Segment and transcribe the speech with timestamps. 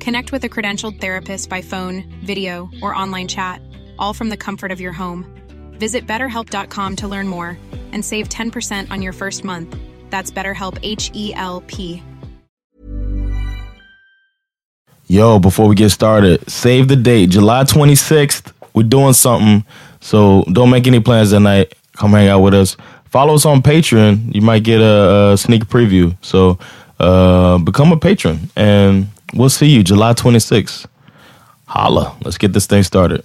[0.00, 3.60] Connect with a credentialed therapist by phone, video, or online chat,
[3.98, 5.26] all from the comfort of your home.
[5.72, 7.58] Visit betterhelp.com to learn more
[7.92, 9.76] and save 10% on your first month.
[10.08, 12.02] That's BetterHelp H E L P.
[15.06, 18.52] Yo, before we get started, save the date, July 26th.
[18.74, 19.64] We're doing something,
[20.00, 21.74] so don't make any plans that night.
[21.94, 22.76] Come hang out with us.
[23.06, 24.32] Follow us on Patreon.
[24.32, 26.16] You might get a, a sneak preview.
[26.22, 26.58] So
[27.00, 30.86] uh, become a patron, and we'll see you July 26th.
[31.66, 32.14] Holla.
[32.22, 33.22] Let's get this thing started.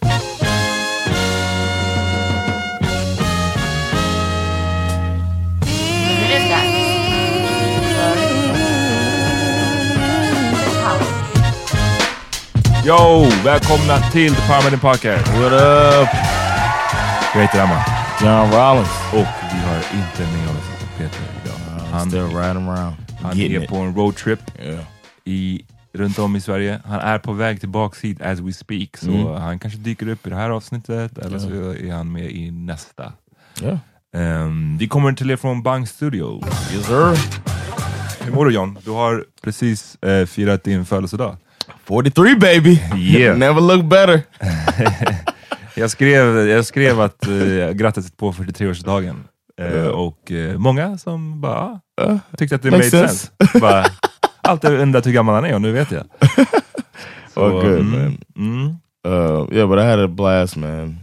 [12.85, 13.25] Yo!
[13.43, 15.27] Välkomna till The Paramedic Podcast.
[15.27, 16.09] What up?
[17.33, 17.67] Jag heter.
[18.21, 18.89] John Rollins.
[19.13, 21.55] Och vi har inte med oss Peter idag.
[22.01, 22.95] I'm still riding around.
[23.21, 23.69] Han Getting är it.
[23.69, 24.79] på en roadtrip Yeah.
[25.25, 25.61] i,
[25.95, 26.79] runt om i Sverige.
[26.85, 29.27] Han är på väg tillbaks hit as we speak, så Mm.
[29.41, 33.13] han kanske dyker upp i det här avsnittet, eller så är han med i nästa.
[33.63, 33.77] Yeah.
[34.15, 36.41] Ehm, vi kommer till er från Bang Studio.
[36.73, 37.17] Yes, sir.
[38.25, 38.77] Hur mår du John?
[38.85, 41.37] Du har precis eh, firat din födelsedag.
[41.83, 42.79] 43, baby.
[42.97, 43.37] Yeah.
[43.45, 44.21] Never look better.
[45.77, 49.23] Jag skrev, jag skrev att eh, grattis på 43-årsdagen.
[49.61, 53.27] Eh, och eh, många som bara ah, tyckte att det made sense.
[53.37, 53.59] sense.
[53.59, 53.85] bara,
[54.47, 56.03] alltid undrat hur gammal han är och nu vet jag.
[57.37, 58.17] Oh, good, mm, man.
[58.35, 58.67] Mm.
[59.07, 60.97] Uh, yeah, but I had a blast, man.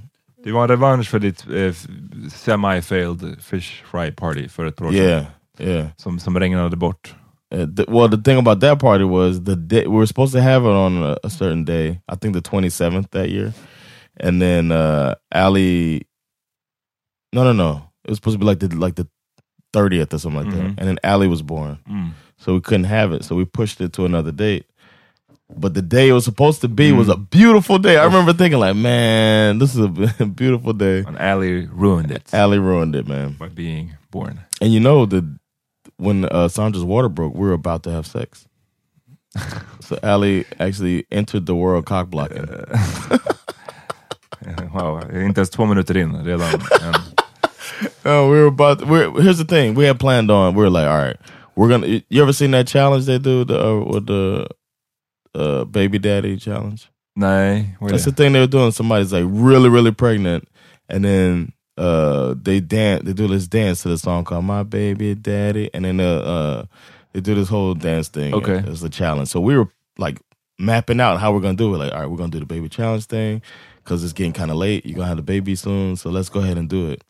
[0.44, 1.86] Det var en revansch för ditt f-
[2.30, 5.24] semi-failed fish fry party för ett par år Yeah,
[5.58, 5.68] sedan.
[5.68, 5.86] yeah.
[5.96, 7.14] Som, som regnade bort.
[7.54, 10.40] Uh, th- well, the thing about that party was the day we were supposed to
[10.40, 12.00] have it on a, a certain day.
[12.12, 13.52] I think the twenty seventh that year,
[14.20, 16.02] and then uh Ali.
[17.34, 17.82] No, no, no.
[18.04, 19.06] It was supposed to be like the like the
[19.72, 20.76] thirtieth or something like Mhm.
[20.76, 22.10] that, and then Ali was born, Mm.
[22.44, 23.24] So we couldn't have it.
[23.24, 24.64] So we pushed it to another date.
[25.54, 27.12] But the day it was supposed to be was Mm.
[27.14, 27.96] a beautiful day.
[27.98, 31.04] I remember thinking like, man, this is a beautiful day.
[31.06, 33.36] And Ali ruined it Ali ruined it, man.
[33.38, 34.40] by being born.
[34.62, 35.24] And you know that
[35.98, 38.46] when uh, Sandra's water broke, we were about to have sex.
[39.80, 42.46] so Ali actually entered the world cock blocking.
[44.74, 46.52] Wow, inte ens två minuter in redan.
[46.54, 46.94] En,
[48.04, 48.82] Oh, we were about.
[48.86, 50.54] we're, here's the thing: we had planned on.
[50.54, 51.16] We were like, all right,
[51.56, 52.02] we're gonna.
[52.08, 54.48] You ever seen that challenge they do the, uh, with the
[55.34, 56.88] uh, baby daddy challenge?
[57.80, 58.72] är That's the thing they were doing.
[58.72, 60.48] Somebody's like really, really pregnant,
[60.88, 63.04] and then uh, they dance.
[63.04, 66.64] They do this dance to the song called "My Baby Daddy," and then uh, uh,
[67.12, 68.34] they do this whole dance thing.
[68.34, 68.62] Okay.
[68.66, 69.28] it's a challenge.
[69.28, 70.20] So we were like
[70.58, 71.78] mapping out how we're gonna do it.
[71.78, 73.42] Like, all right, we're gonna do the baby challenge thing
[73.84, 74.86] because it's getting kind of late.
[74.86, 77.04] You're gonna have the baby soon, so let's go ahead and do it.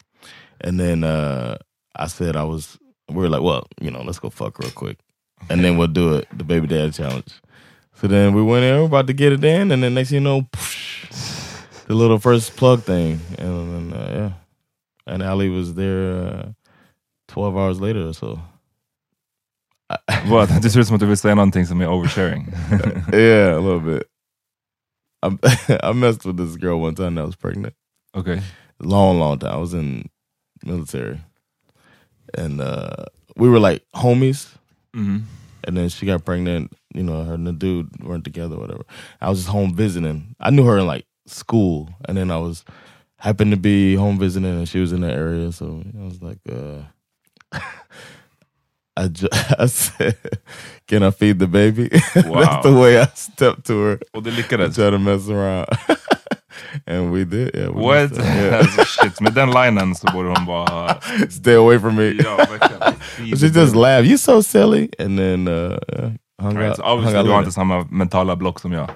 [0.61, 1.59] And then uh,
[1.95, 2.79] I said I was.
[3.13, 4.99] We were like, well, you know, let's go fuck real quick,
[5.49, 6.29] and then we'll do it.
[6.37, 7.33] The baby dad challenge.
[7.95, 10.11] So then we went in, we were about to get it in, and then next
[10.11, 10.49] thing you know,
[11.87, 16.49] the little first plug thing, and then uh, yeah, and Ali was there uh,
[17.29, 18.39] twelve hours later or so.
[20.27, 20.63] Vad?
[20.63, 22.47] Det ser ut som att du vill säga någonting som är oversharing.
[23.13, 24.03] yeah, a little bit.
[25.23, 25.29] I,
[25.91, 27.75] I messed with this girl one time that was pregnant.
[28.15, 28.41] Okay.
[28.79, 29.53] Long, long time.
[29.53, 30.09] I was in
[30.65, 31.21] military,
[32.39, 33.05] and uh,
[33.37, 34.49] we were like homies.
[34.95, 35.23] Mhm.
[35.65, 36.73] And then she got pregnant.
[36.95, 38.83] You know, her and the dude weren't together, whatever.
[39.21, 40.35] I was just home visiting.
[40.41, 42.65] I knew her in like school, and then I was
[43.17, 46.39] happened to be home visiting, and she was in the area, so I was like,
[46.51, 46.83] uh,
[48.97, 49.29] I, ju-
[49.59, 50.19] I said,
[50.87, 51.89] "Can I feed the baby?"
[52.27, 52.41] Wow.
[52.41, 53.99] That's the way I stepped to her.
[54.13, 54.75] Och det lyckades.
[54.75, 55.67] tried to mess around,
[56.87, 57.51] and we did.
[57.55, 58.17] Yeah, we What?
[58.17, 58.59] Yeah.
[58.59, 60.97] alltså, shit, med den linen så borde hon bara...
[61.31, 62.05] Stay away from me.
[62.25, 62.95] Ja, verkligen.
[63.31, 64.07] But she just laughed.
[64.07, 65.77] You so silly, and then uh,
[66.43, 66.77] hung Right, out.
[66.77, 68.91] so hung obviously out du har inte samma mentala block som jag.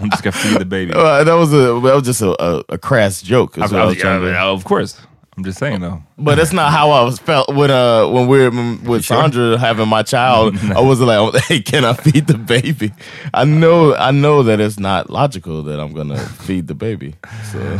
[0.00, 0.92] Om du ska feed the baby.
[0.92, 3.58] Uh, that was a that was just a, a, a crass joke.
[3.58, 4.96] is I, what I yeah, of course.
[5.38, 6.02] I'm just saying though.
[6.18, 9.04] But that's not how I was felt when uh when we are with?
[9.04, 10.56] Sandra having my child.
[10.76, 12.90] I wasn't like, hey, can I feed the baby?
[13.32, 17.14] I know I know that it's not logical that I'm gonna feed the baby.
[17.52, 17.78] So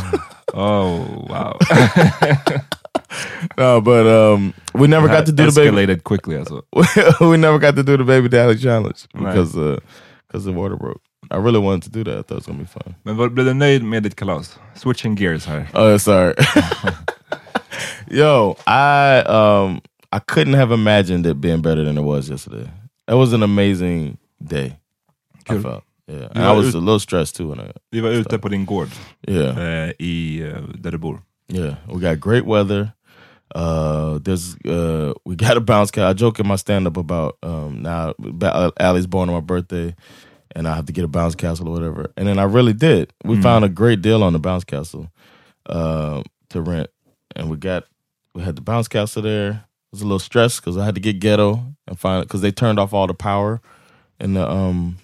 [0.54, 1.58] Oh wow.
[3.58, 5.76] no, but um, we never got to do the baby.
[5.76, 6.62] Escalated quickly alltså.
[7.28, 9.80] we never got to do the baby daddy challenge because uh
[10.28, 11.00] because the water broke.
[11.30, 12.18] I really wanted to do that.
[12.18, 12.94] I thought it was gonna be fun.
[13.04, 14.58] Men var, blev nöjd med ditt kalas?
[14.74, 15.68] Switching gears här.
[15.74, 16.34] Oh, sorry.
[18.10, 19.80] Yo, I um
[20.12, 22.70] I couldn't have imagined it being better than it was yesterday.
[23.08, 24.78] It was an amazing day.
[25.48, 25.82] I felt.
[26.06, 26.28] Yeah.
[26.34, 28.88] And I was a little stressed too when I Vi var ute på din gård
[29.28, 29.58] Yeah.
[29.58, 31.20] eh, i eh, där du bor.
[31.48, 31.74] Yeah.
[31.86, 32.92] We got great weather.
[33.54, 36.10] Uh there's uh we got a bounce castle.
[36.10, 39.40] I joke in my stand up about um now ba- uh, Allie's born on my
[39.40, 39.94] birthday
[40.56, 42.12] and I have to get a bounce castle or whatever.
[42.16, 43.12] And then I really did.
[43.24, 43.42] We Mm.
[43.42, 45.08] found a great deal on the bounce castle
[45.66, 46.88] uh, to rent.
[47.38, 47.84] And we got
[48.34, 49.50] we had the bounce castle there.
[49.50, 52.50] It was a little stressed because I had to get ghetto and find because they
[52.52, 53.60] turned off all the power
[54.20, 54.98] in the um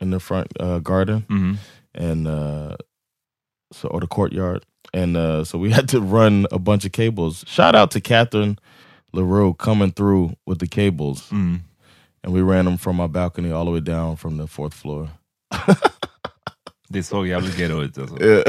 [0.00, 1.56] in the front uh, garden Mhm.
[1.94, 2.76] and uh
[3.72, 4.64] so or the courtyard.
[4.94, 7.44] And uh so we had to run a bunch of cables.
[7.46, 8.58] Shout out to Catherine
[9.12, 11.28] LaRue coming through with the cables.
[11.30, 11.60] Mm.
[12.24, 15.10] And we ran them from my balcony all the way down from the fourth floor.
[16.90, 18.16] Det såg jävligt ghetto ut alltså.
[18.22, 18.42] Yeah.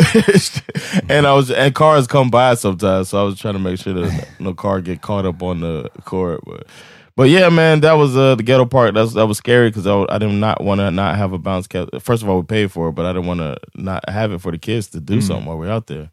[1.17, 3.93] and I was and cars come by sometimes, so I was trying to make sure
[3.93, 6.39] that no car get caught up on the cord.
[6.45, 6.67] But
[7.15, 8.93] but yeah, man, that was uh, the ghetto part.
[8.93, 11.67] That's that was scary because I, I did not want to not have a bounce
[11.67, 11.99] castle.
[11.99, 14.39] First of all, we paid for it, but I didn't want to not have it
[14.39, 16.09] for the kids to do something while we're out there.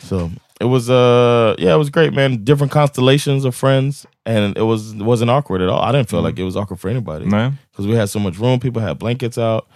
[0.00, 2.42] So it was uh yeah, it was great, man.
[2.42, 5.80] Different constellations of friends, and it was it wasn't awkward at all.
[5.80, 7.26] I didn't feel like it was awkward for anybody
[7.70, 8.58] because we had so much room.
[8.58, 9.68] People had blankets out.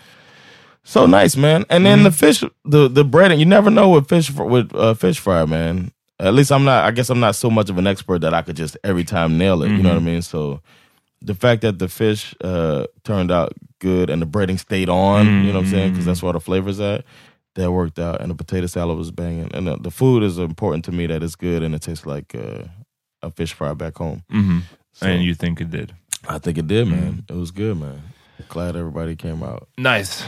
[0.89, 1.65] So nice, man.
[1.69, 4.95] And then the fish, the the bread, and you never know with fish with uh,
[4.95, 5.91] fish fry, man.
[6.21, 6.85] At least I'm not.
[6.85, 9.37] I guess I'm not so much of an expert that I could just every time
[9.37, 9.71] nail it.
[9.71, 10.23] You know what I mean?
[10.23, 10.61] So
[11.21, 15.53] the fact that the fish uh, turned out good and the breading stayed on, you
[15.53, 15.91] know what I'm saying?
[15.91, 17.05] Because that's where the flavors at.
[17.57, 19.51] That worked out, and the potato salad was banging.
[19.55, 22.35] And the, the food is important to me that it's good and it tastes like
[22.35, 22.65] uh,
[23.23, 24.23] a fish fry back home.
[24.31, 24.61] Mhm.
[24.93, 25.95] So And you think it did.
[26.29, 27.25] I think it did, man.
[27.29, 28.03] It was good, man.
[28.51, 29.69] Glad everybody came out.
[29.79, 30.23] Nice.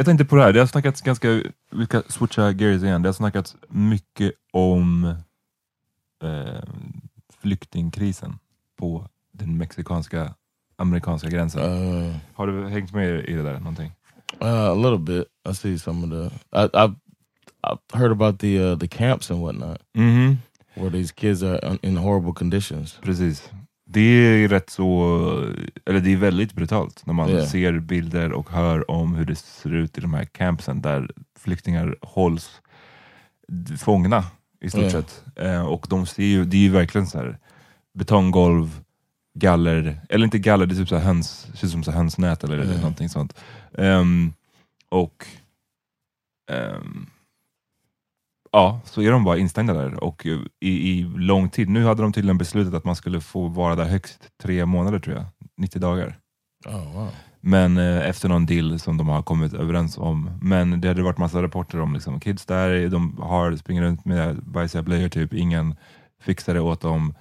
[0.00, 1.28] Jag tänkte på det här, det har snackats ganska,
[1.70, 5.04] vi ska switcha gears igen, det har snackats mycket om
[6.22, 6.62] eh,
[7.40, 8.38] flyktingkrisen
[8.78, 10.34] på den mexikanska
[10.76, 11.62] amerikanska gränsen.
[11.62, 13.92] Uh, Har du hängt med i det där någonting?
[14.42, 15.24] uh, a little bit.
[15.50, 16.36] I see some of the.
[16.58, 16.94] I, I've
[17.62, 20.36] I've heard about the uh, the camps and whatnot, Mhm.
[20.74, 22.98] where these kids are in horrible conditions.
[23.02, 23.50] Precis.
[23.92, 24.84] Det är rätt så,
[25.86, 27.46] eller det är väldigt brutalt när man Ja.
[27.46, 31.96] ser bilder och hör om hur det ser ut i de här campsen där flyktingar
[32.02, 32.60] hålls
[33.78, 34.24] fångna
[34.60, 34.90] i stort Ja.
[34.90, 35.24] sett.
[35.36, 37.38] Eh, och de ser ju, det är ju verkligen så här
[37.94, 38.80] betonggolv,
[39.34, 41.98] galler, eller inte galler, det är typ så här höns, ser ut som så här
[41.98, 42.64] hönsnät eller Ja.
[42.64, 43.34] någonting sånt.
[43.78, 44.32] Ehm,
[44.88, 45.26] och
[46.50, 47.06] ehm,
[48.52, 51.68] Ja, så är de bara instängda där och eh, i, i lång tid.
[51.68, 55.16] Nu hade de tydligen beslutat att man skulle få vara där högst tre månader tror
[55.16, 55.24] jag,
[55.56, 56.18] 90 dagar.
[56.66, 57.08] Oh wow.
[57.40, 60.30] Men eh, efter någon deal som de har kommit överens om.
[60.42, 64.36] Men det hade varit massa rapporter om liksom, kids där, de har, springer runt med
[64.44, 65.76] bajsiga blöjor typ, ingen
[66.22, 67.14] fixar det åt dem.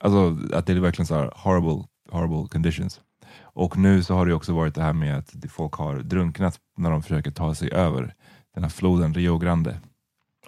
[0.00, 3.00] Alltså att det är verkligen så här horrible, horrible conditions.
[3.42, 6.90] Och nu så har det också varit det här med att folk har drunknat när
[6.90, 8.14] de försöker ta sig över
[8.54, 9.80] den här floden Rio Grande.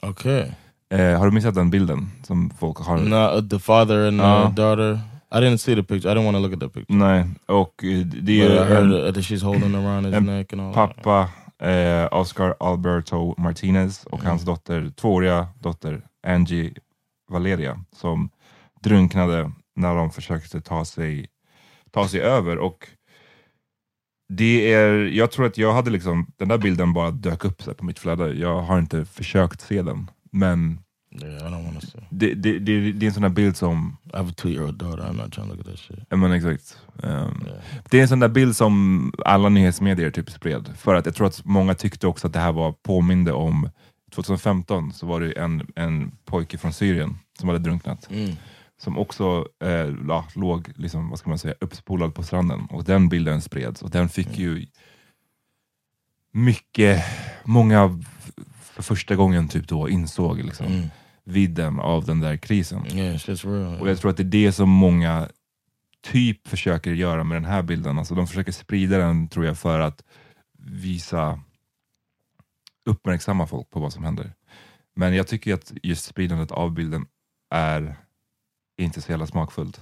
[0.02, 0.47] Okay.
[0.90, 2.97] Eh, har du missat den bilden som folk har?
[2.99, 4.26] No, uh, the father and Uh.
[4.26, 5.00] uh, daughter.
[5.31, 6.11] I didn't see the picture.
[6.11, 6.97] I didn't want to look at the picture.
[6.97, 10.75] Nej, och eh, det är en that she's holding around his neck and all.
[10.75, 11.28] pappa,
[11.69, 16.73] eh, Oscar Alberto Martinez och hans dotter, tvååriga dotter Angie
[17.31, 18.31] Valeria som
[18.83, 21.26] drunknade när de försökte ta sig,
[21.93, 22.59] ta sig över.
[22.59, 22.88] Och
[24.28, 27.75] det är, jag tror att jag hade liksom, den där bilden bara dök upp så
[27.75, 28.32] på mitt flöde.
[28.32, 30.11] Jag har inte försökt se den.
[30.32, 30.80] Men
[31.11, 31.80] Yeah, I
[32.11, 35.02] det, det, det, det är en sån där bild som I have a two-year-old daughter.
[35.02, 35.99] I'm not trying to look at that shit.
[36.08, 36.78] Ja men exakt.
[37.02, 37.11] Ehm,
[37.47, 37.58] Yeah.
[37.90, 40.70] Det är en sån där bild som alla nyhetsmedier typ spred.
[40.76, 43.70] För att jag tror att många tyckte också att det här var påminde om
[44.14, 48.08] 2015 så var det en, en pojke från Syrien som hade drunknat.
[48.11, 48.37] Mm.
[48.78, 52.66] Som också eh, la, låg liksom, vad ska man säga, uppspolad på stranden.
[52.70, 53.82] Och den bilden spreds.
[53.82, 54.66] Och den fick ju
[56.32, 57.04] mycket,
[57.44, 58.02] många
[58.62, 60.88] för första gången typ då insåg liksom, Mm.
[61.25, 62.85] vidden av den där krisen.
[62.85, 63.80] Shit's real.
[63.80, 65.28] Och jag tror att det är det som många
[66.02, 67.99] typ försöker göra med den här bilden.
[67.99, 70.02] Alltså de försöker sprida den tror jag för att
[70.58, 71.40] visa,
[72.85, 74.32] uppmärksamma folk på vad som händer.
[74.97, 77.06] Men jag tycker att just spridandet av bilden
[77.50, 77.97] är
[78.82, 79.80] inte så jävla smakfullt.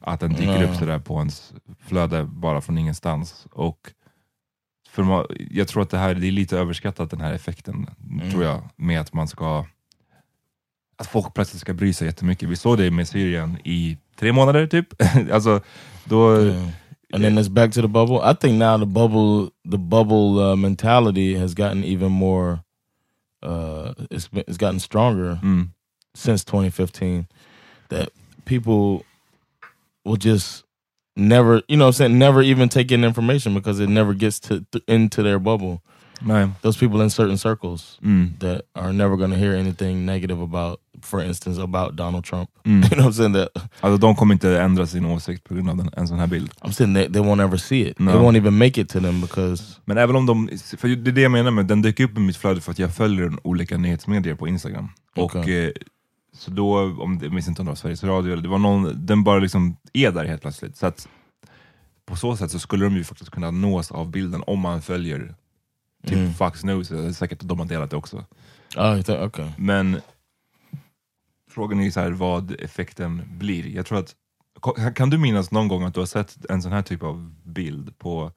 [0.00, 0.64] Att den dyker Nej.
[0.64, 3.46] upp sådär på ens flöde bara från ingenstans.
[3.52, 3.92] Och
[4.90, 8.30] för jag tror att det här det är lite överskattat den här effekten, Mm.
[8.30, 9.66] tror jag, med att man ska
[10.96, 12.48] att folk plötsligt ska bry sig jättemycket.
[12.48, 14.86] Vi såg det med Syrien i tre månader typ.
[15.32, 15.60] alltså,
[16.04, 16.68] då, Yeah.
[17.14, 18.20] And then it's back to the bubble.
[18.32, 22.58] I think now the bubble, the bubble uh, mentality has gotten even more.
[23.46, 25.70] Uh, it's it's gotten stronger mm,
[26.14, 27.26] since 2015.
[27.88, 28.08] That
[28.48, 29.04] people
[30.04, 30.64] will just
[31.16, 34.60] never, you know, I'm saying never even take in information because it never gets to
[34.72, 35.80] th- into their bubble.
[36.20, 36.48] nej.
[36.62, 40.80] Those people in certain circles Mm, that are never going to hear anything negative about,
[41.02, 42.50] for instance, about Donald Trump.
[42.64, 42.82] mm.
[42.90, 43.32] You know I'm saying?
[43.34, 43.48] That
[43.80, 46.50] Alltså, de kommer inte ändra sin åsikt på grund av den, en sån här bild.
[46.62, 47.98] I'm saying they, they won't ever see it.
[47.98, 48.10] No.
[48.12, 51.14] They won't even make it to them because Men även om de, för det är
[51.14, 53.76] det jag menar med den dyker upp i mitt flöde för att jag följer olika
[53.78, 54.88] nyhetsmedier på Instagram.
[55.16, 55.64] Och Okej.
[55.66, 55.70] eh,
[56.38, 58.58] så då, om det, jag minns inte om det var Sveriges Radio eller det var
[58.58, 60.76] någon, den bara liksom är där helt plötsligt.
[60.76, 61.08] Så att
[62.06, 65.34] på så sätt så skulle de ju faktiskt kunna nås av bilden om man följer
[66.06, 66.34] typ Mm.
[66.34, 68.24] Fox News, det är säkert att de har delat det också.
[69.04, 69.50] think, okay.
[69.58, 70.00] Men
[71.50, 73.66] frågan är så här vad effekten blir.
[73.66, 74.14] Jag tror att,
[74.94, 77.98] kan- du minnas någon gång att du har sett en sån här typ av bild
[77.98, 78.32] på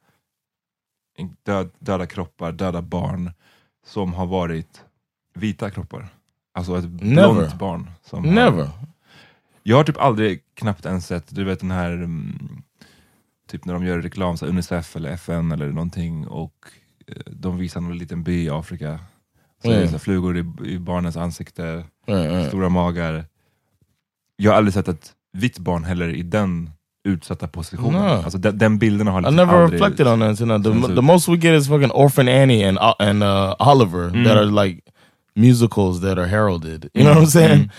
[1.44, 3.32] död, döda kroppar, döda barn
[3.86, 4.84] som har varit
[5.34, 6.10] vita kroppar?
[6.54, 7.34] Alltså ett Never.
[7.34, 7.90] blont barn.
[8.04, 8.70] Som har- Never.
[9.64, 12.62] jag har typ aldrig knappt ens sett, du vet den här, mm,
[13.48, 16.54] typ när de gör reklam, så här Unicef eller FN eller någonting och
[17.08, 19.00] eh, de visar någon liten by i Afrika.
[19.64, 19.88] Så är det Mm.
[19.88, 22.48] så här flugor i, i barnens ansikte, Right, right.
[22.48, 23.26] stora magar.
[24.38, 26.70] Jag har aldrig sett ett vitt barn heller i den
[27.04, 28.02] utsatta positionen.
[28.02, 28.08] No.
[28.24, 29.82] Alltså den, den bilden har I liksom never aldrig...
[29.82, 30.38] reflected on that.
[30.38, 33.56] Sounds the, like- the most we get is fucking Orphan Annie and uh, and uh,
[33.60, 34.24] Oliver Mm.
[34.26, 34.82] that are like
[35.36, 36.90] musicals that are heralded.
[36.94, 37.64] You know what I'm saying?
[37.66, 37.72] Mm.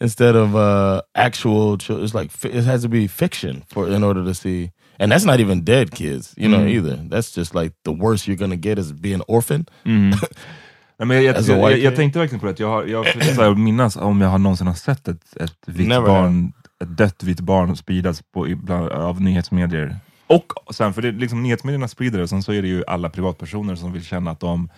[0.00, 4.34] Instead of uh, actual, it's like it has to be fiction for in order to
[4.34, 4.70] see.
[5.00, 6.68] And that's not even dead kids, you know, Mm.
[6.70, 6.96] either.
[7.08, 9.66] That's just like the worst you're gonna get is being orphan.
[9.84, 10.14] Mm.
[10.98, 13.96] Nej, men jag, jag, jag, jag, tänkte verkligen på det, jag, har, jag här minnas
[13.96, 17.76] om jag har någonsin har sett ett, ett vitt Never barn, ett dött vitt barn
[17.76, 19.96] spridas på, ibland, av nyhetsmedier.
[20.26, 23.74] Och sen, för det, liksom, nyhetsmedierna sprider det, sen så är det ju alla privatpersoner
[23.74, 24.68] som vill känna att de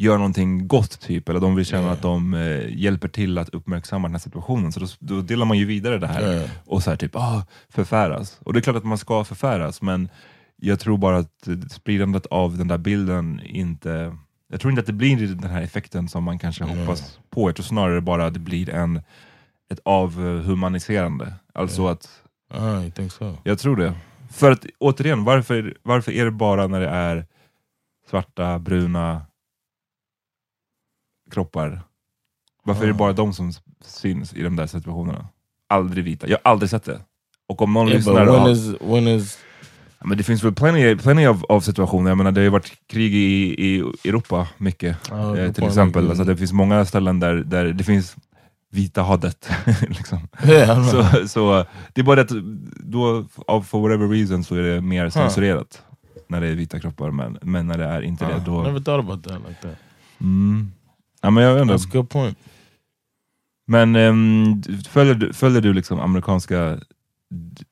[0.00, 1.92] gör någonting gott, typ, eller de vill känna Ja.
[1.92, 4.72] att de eh, hjälper till att uppmärksamma den här situationen.
[4.72, 6.48] Så då, då delar man ju vidare det här Ja.
[6.66, 8.38] och så här, typ, ah, förfäras.
[8.44, 10.08] Och det är klart att man ska förfäras, men
[10.56, 14.16] jag tror bara att spridandet av den där bilden inte...
[14.52, 16.76] Jag tror inte att det blir den här effekten som man kanske Nej.
[16.80, 17.48] hoppas på.
[17.48, 19.02] Jag tror snarare bara att det blir en,
[19.72, 21.34] ett avhumaniserande.
[21.54, 22.08] Alltså att,
[22.54, 23.36] Ah, you think so?
[23.44, 23.92] jag tror det.
[24.30, 27.26] För att återigen, varför, varför är det bara när det är
[28.10, 29.22] svarta, bruna
[31.30, 31.80] kroppar?
[32.64, 32.96] Varför är det Ah.
[32.96, 33.52] bara de som
[33.84, 35.28] syns i de där situationerna?
[35.68, 36.28] Aldrig vita.
[36.28, 37.00] Jag har aldrig sett det.
[37.48, 38.24] Och om någon Yeah, lyssnar...
[38.26, 39.38] when is when is
[39.98, 42.50] Ja, Men det finns väl plenty, plenty av, av situationer, jag menar, det har ju
[42.50, 45.10] varit krig i, i Europa mycket.
[45.12, 48.16] Oh, eh, good till exempel, alltså, det finns många ställen där, där det finns
[48.70, 49.50] vita har dött.
[49.88, 50.18] liksom.
[50.44, 52.44] yeah, så, så det är bara det att
[52.84, 53.24] då,
[53.64, 55.82] for whatever reason, så är det mer censurerat
[56.28, 58.62] när det är vita kroppar, men, men när det är inte det, Ah, då...
[58.62, 59.76] never thought about that like that.
[60.20, 60.72] Mm.
[61.20, 61.74] Ja, men jag vet inte.
[61.74, 62.38] That's a good point.
[63.66, 66.78] Men ehm, följer, du, följer du liksom amerikanska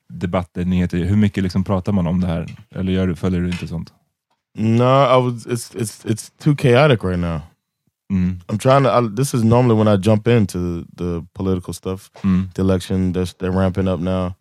[0.08, 0.98] debatter, nyheter?
[0.98, 2.56] Hur mycket liksom pratar man om det här?
[2.70, 3.92] Eller gör du, följer du inte sånt?
[4.54, 5.46] No, I was.
[5.46, 7.40] It's it's it's too chaotic right now.
[8.10, 8.40] Mm.
[8.48, 8.90] I'm trying to.
[8.90, 12.10] I, this is normally when I jump into the political stuff.
[12.22, 12.48] Mm.
[12.54, 14.34] The election, they're, they're ramping up now,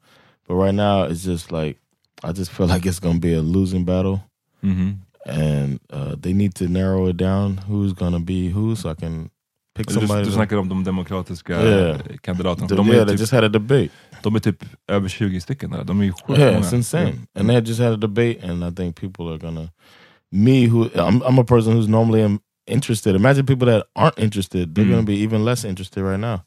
[0.47, 1.77] but right now it's just like
[2.23, 4.19] I just feel like it's gonna be a losing battle,
[4.63, 4.97] Mhm.
[5.27, 9.29] And uh, they need to narrow it down who's gonna be who, so I can
[9.77, 10.23] pick somebody.
[10.23, 12.01] du to- snackar om de demokratiska Yeah.
[12.21, 12.67] kandidaterna.
[12.67, 13.89] the- De yeah, är, they just had a debate.
[14.23, 15.69] de är typ över 20 stycken.
[15.71, 15.83] Där.
[15.83, 16.59] De är sjukt Yeah, många.
[16.65, 17.03] it's insane.
[17.07, 17.19] Yeah.
[17.35, 19.69] And they just had a debate, and I think people are gonna.
[20.31, 23.15] Me, who I'm, I'm a person who's normally interested.
[23.15, 24.91] Imagine people that aren't interested; they're Mm.
[24.91, 26.39] gonna be even less interested right now.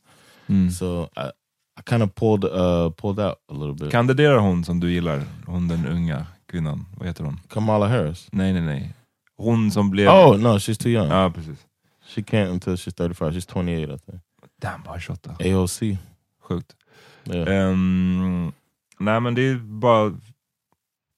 [0.49, 0.70] Mm.
[0.70, 1.30] So I,
[1.78, 3.90] I kind of pulled uh pulled out a little bit.
[3.90, 5.22] Kandiderar hon som du gillar?
[5.46, 6.87] Hon den unga kvinnan.
[6.97, 7.40] Vad heter hon?
[7.49, 8.28] Kamala Harris.
[8.33, 8.95] Nej, nej, nej.
[9.37, 10.09] Hon som blev...
[10.09, 11.09] Oh no, she's too young.
[11.09, 11.66] Ja, precis.
[12.07, 13.33] She can't until she's 35.
[13.33, 14.23] She's 28 I think.
[14.61, 15.37] Damn, bara 28.
[15.40, 15.99] AOC.
[16.42, 16.76] Sjukt.
[17.25, 17.71] Yeah.
[17.71, 18.52] Ehm,
[18.99, 20.19] nej men det är bara...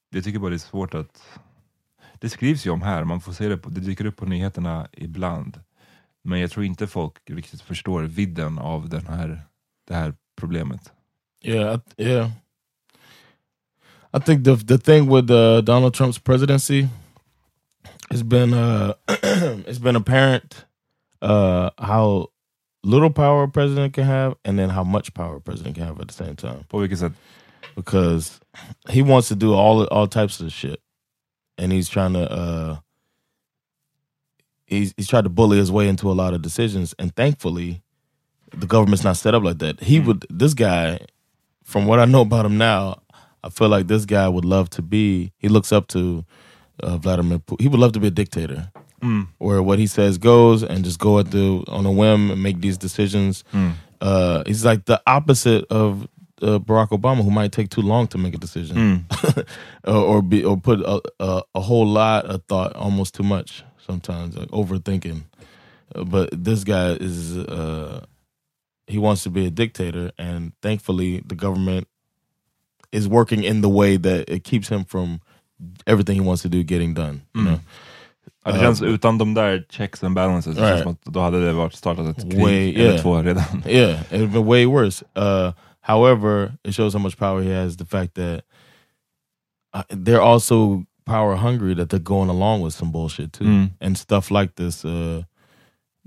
[0.09, 1.39] Jag tycker bara det är svårt att...
[2.13, 4.87] Det skrivs ju om här, man får se det, på, det dyker upp på nyheterna
[4.91, 5.59] ibland.
[6.21, 9.41] Men jag tror inte folk riktigt förstår vidden av den här,
[9.87, 10.91] det här problemet.
[11.45, 12.29] Yeah, I, yeah.
[14.13, 16.87] I think the the thing with uh, Donald Trump's presidency
[18.11, 20.65] has been uh, it's been apparent
[21.21, 22.29] uh, how
[22.83, 25.99] little power a president can have, and then how much power a president can have
[25.99, 26.65] at the same time.
[26.69, 27.11] På vilket sätt?
[27.75, 28.39] Because
[28.89, 30.79] he wants to do all all types of shit,
[31.57, 32.77] and he's trying to uh,
[34.65, 37.81] he's he's tried to bully his way into a lot of decisions, and thankfully,
[38.55, 39.79] the government's not set up like that.
[39.81, 40.99] He would this guy,
[41.63, 43.02] from what I know about him now,
[43.43, 45.31] I feel like this guy would love to be.
[45.37, 46.25] He looks up to
[46.81, 47.39] uh, Vladimir.
[47.39, 47.61] Putin.
[47.61, 48.71] He would love to be a dictator,
[49.37, 52.61] where what he says goes, and just go at the on a whim and make
[52.61, 53.43] these decisions.
[54.01, 56.07] Uh, he's like the opposite of
[56.41, 59.05] uh, Barack Obama, who might take too long to make a decision,
[59.85, 63.63] or, or be or put a, a, a whole lot of thought, almost too much
[63.77, 65.23] sometimes, like overthinking.
[65.95, 68.05] Uh, but this guy is uh,
[68.87, 71.87] he wants to be a dictator, and thankfully the government
[72.93, 75.19] is working in the way that it keeps him from
[75.87, 77.21] everything he wants to do getting done.
[77.35, 77.59] You know?
[78.45, 80.67] Ja, det känns, utan de där checks and balances, Right.
[80.69, 83.01] känns som att då hade det varit startat ett krig Way- eller yeah.
[83.01, 83.63] två redan.
[83.65, 85.05] Yeah, it'd been way worse.
[85.15, 87.77] Uh, however, it shows how much power he has.
[87.77, 88.41] The fact that
[89.73, 93.69] uh, they're also power hungry, that they're going along with some bullshit too, Mm.
[93.81, 94.85] and stuff like this.
[94.85, 95.23] Uh,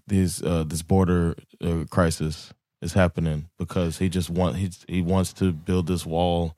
[0.07, 2.53] these uh, this border uh, crisis
[2.85, 6.51] is happening because he just want he he wants to build this wall,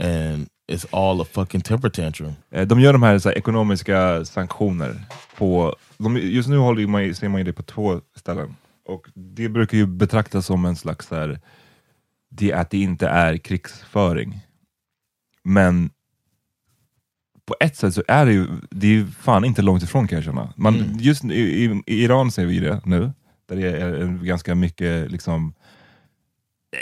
[0.00, 2.32] and it's all a fucking temper tantrum.
[2.50, 4.94] Eh, De gör de här, så här ekonomiska sanktioner.
[5.36, 8.56] På, de, just nu håller ju man, ser man ju det på två ställen.
[8.86, 11.40] Och Det brukar ju betraktas som en slags så här,
[12.30, 14.40] det, att det inte är krigsföring.
[15.44, 15.90] Men
[17.46, 20.16] på ett sätt så är det ju, det är ju fan inte långt ifrån kan
[20.16, 20.52] jag känna.
[20.56, 20.98] Man, Mm.
[20.98, 21.28] Just i,
[21.64, 23.12] i, i Iran ser vi det nu,
[23.48, 25.54] där det är ganska mycket liksom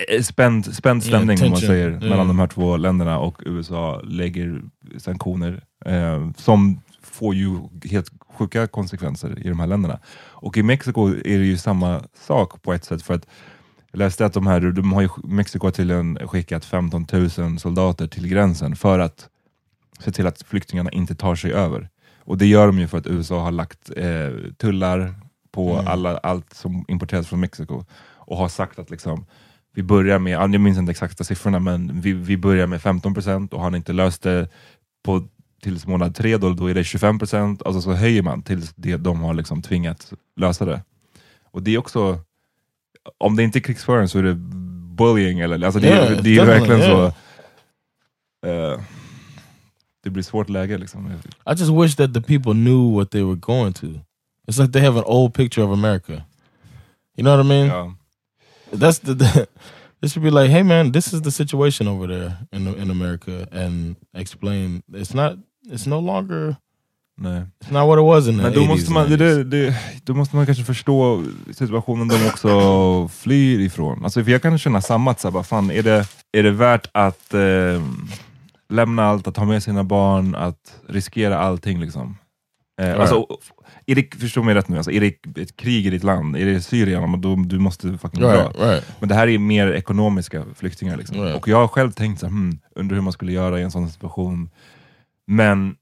[0.09, 2.03] eh, spänd, spänd Yeah, stämning om man säger, Yeah.
[2.03, 4.63] mellan de här två länderna och USA lägger
[4.99, 7.59] sanktioner eh, som får ju
[7.91, 9.99] helt sjuka konsekvenser i de här länderna.
[10.29, 13.27] Och i Mexiko är det ju samma sak på ett sätt för att
[13.93, 17.07] jag läste att de här, de har ju, Mexiko har tydligen skickat 15
[17.39, 19.29] 000 soldater till gränsen för att
[20.01, 21.89] se till att flyktingarna inte tar sig över.
[22.25, 25.15] Och det gör de ju för att USA har lagt eh, tullar
[25.53, 25.87] på Mm.
[25.89, 29.27] alla, allt som importeras från Mexiko och har sagt att liksom,
[29.79, 33.61] vi börjar med, jag minns inte exakta siffrorna, men vi, vi börjar med 15% och
[33.61, 34.49] har ni inte löst det
[35.05, 35.29] på,
[35.63, 39.21] tills månad tre, då, då är det 25%, alltså så höjer man tills det, de
[39.21, 40.83] har liksom tvingats lösa det.
[41.45, 42.19] Och det är också,
[43.19, 44.35] om det inte är krigsföring så är det
[44.97, 47.13] bullying, eller, alltså det, Yeah, det är verkligen yeah.
[48.43, 48.81] så, eh,
[50.05, 51.07] det blir svårt läge liksom.
[51.47, 53.87] I just wish that the people knew what they were going to.
[54.49, 56.25] It's like they have an old picture of America.
[57.17, 57.67] You know what I mean?
[57.67, 57.98] Ja.
[58.73, 59.47] That's the, the
[60.01, 63.49] they should be like, hey man, this is the situation over there in in America,
[63.53, 65.39] and explain it's not
[65.73, 66.57] it's no longer
[67.21, 67.47] Nej.
[67.61, 69.45] it's not what it was in the Men då 80s måste, man, and det, 90s.
[69.45, 74.05] det, det, då måste man kanske förstå situationen de också flyr ifrån.
[74.05, 76.51] Alltså, för jag kan känna samma, att så här, bara, fan, är, det, är det
[76.51, 77.83] värt att eh,
[78.69, 81.81] lämna allt, att ha med sina barn, att riskera allting?
[81.81, 82.17] Liksom?
[82.79, 83.27] Eh, alltså,
[83.87, 86.61] det, förstå mig rätt nu, alltså, är det ett krig i ditt land, är det
[86.61, 88.71] Syrien, då, du måste fucking Right, dra.
[88.73, 88.87] right.
[89.01, 90.97] Men det här är mer ekonomiska flyktingar.
[90.97, 91.21] Liksom.
[91.21, 91.37] Right.
[91.37, 93.71] Och jag har själv tänkt så här, hmm, undrar hur man skulle göra i en
[93.71, 94.51] sån situation.
[95.27, 95.77] Men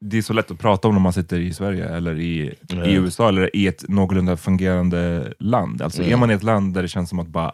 [0.00, 2.84] det är så lätt att prata om när man sitter i Sverige eller i, Ja.
[2.84, 5.82] i USA eller i ett någorlunda fungerande land.
[5.82, 6.08] Alltså Ja.
[6.08, 7.52] är man i ett land där det känns som att bara,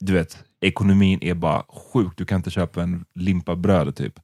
[0.00, 4.20] du vet, ekonomin är bara sjuk, du kan inte köpa en limpa bröd typ.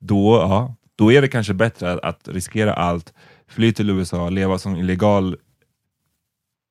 [0.00, 3.14] Då, ja, då är det kanske bättre att, att riskera allt,
[3.46, 5.36] fly till USA, leva som illegal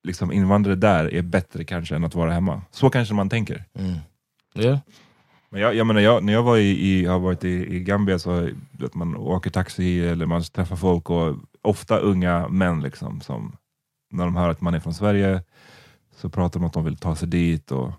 [0.03, 2.61] liksom invandrare där är bättre kanske än att vara hemma.
[2.71, 3.63] Så kanske man tänker.
[3.73, 3.95] Mm.
[4.55, 4.79] Yeah,
[5.49, 8.19] Men jag, jag menar, jag, när jag var i, i, har varit i, i Gambia
[8.19, 13.57] så vet man åker taxi eller man träffar folk och ofta unga män liksom som
[14.11, 15.43] när de hör att man är från Sverige
[16.15, 17.91] så pratar de om att de vill ta sig dit och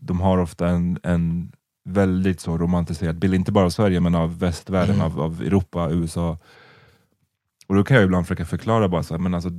[0.00, 1.52] de har ofta en, en
[1.84, 5.06] väldigt så romantiserad bild, inte bara av Sverige men av västvärlden, Mm.
[5.06, 6.38] av, av Europa, USA.
[7.66, 9.50] Och då kan jag ibland försöka förklara bara så här, men alltså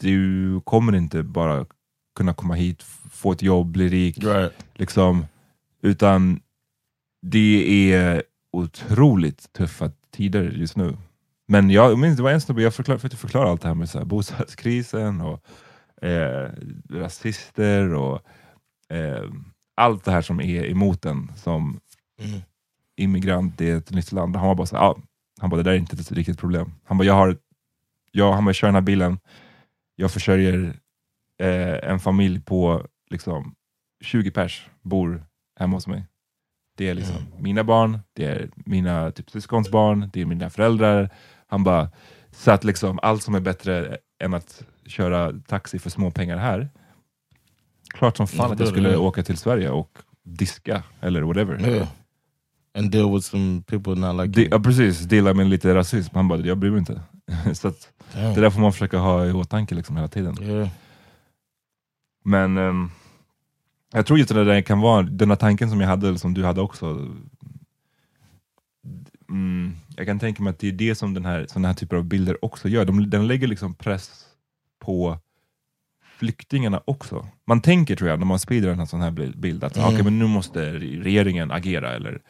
[0.00, 1.66] du kommer inte bara
[2.16, 2.82] kunna komma hit,
[3.12, 4.52] få ett jobb, bli rik, right.
[4.74, 5.26] liksom,
[5.82, 6.40] utan
[7.22, 10.96] det är otroligt tuffa tider just nu.
[11.48, 13.90] Men jag minns, det var en snubbe, jag förklar, försökte förklara allt det här med
[13.90, 15.44] så här, bostadskrisen och
[16.06, 16.50] eh,
[16.90, 18.20] rasister och
[18.88, 19.24] eh,
[19.76, 21.80] allt det här som är emot en som
[22.24, 22.40] Mm.
[22.96, 24.36] immigrant i ett nytt land.
[24.36, 24.98] Han var bara så här, ja,
[25.40, 26.72] han bara, det där är inte ett riktigt problem.
[26.84, 27.36] Han bara, jag har,
[28.12, 29.18] jag, han bara, jag kör den här bilen,
[29.96, 30.80] jag försörjer
[31.42, 33.54] eh, en familj på liksom
[34.04, 35.24] 20 pers, bor
[35.58, 36.04] hemma hos mig.
[36.76, 41.10] Det är liksom mina barn, det är mina typ, syskons barn, det är mina föräldrar.
[41.46, 41.90] Han bara,
[42.30, 46.68] så att liksom allt som är bättre än att köra taxi för små pengar här.
[47.98, 51.68] Klart som fan att jag skulle åka till Sverige och diska eller whatever.
[51.68, 51.88] Yeah.
[52.78, 54.48] And deal with some people not like De, you.
[54.50, 56.14] ja, precis, dela med lite rasism.
[56.14, 57.00] Han bara, jag bryr mig inte.
[57.54, 58.34] så att, Damn.
[58.34, 60.42] det där får man försöka ha i åtanke liksom hela tiden.
[60.42, 60.68] Yeah.
[62.24, 62.90] Men ehm,
[63.92, 66.34] jag tror just det där kan vara, den här tanken som jag hade, eller som
[66.34, 67.08] du hade också.
[69.28, 71.96] Mm, jag kan tänka mig att det är det som den här, såna här typer
[71.96, 72.84] av bilder också gör.
[72.84, 74.26] De, den lägger liksom press
[74.78, 75.18] på
[76.18, 77.28] flyktingarna också.
[77.46, 79.88] Man tänker tror jag, när man sprider en sån här bild, att Mm.
[79.88, 82.22] okej, men nu måste regeringen agera, eller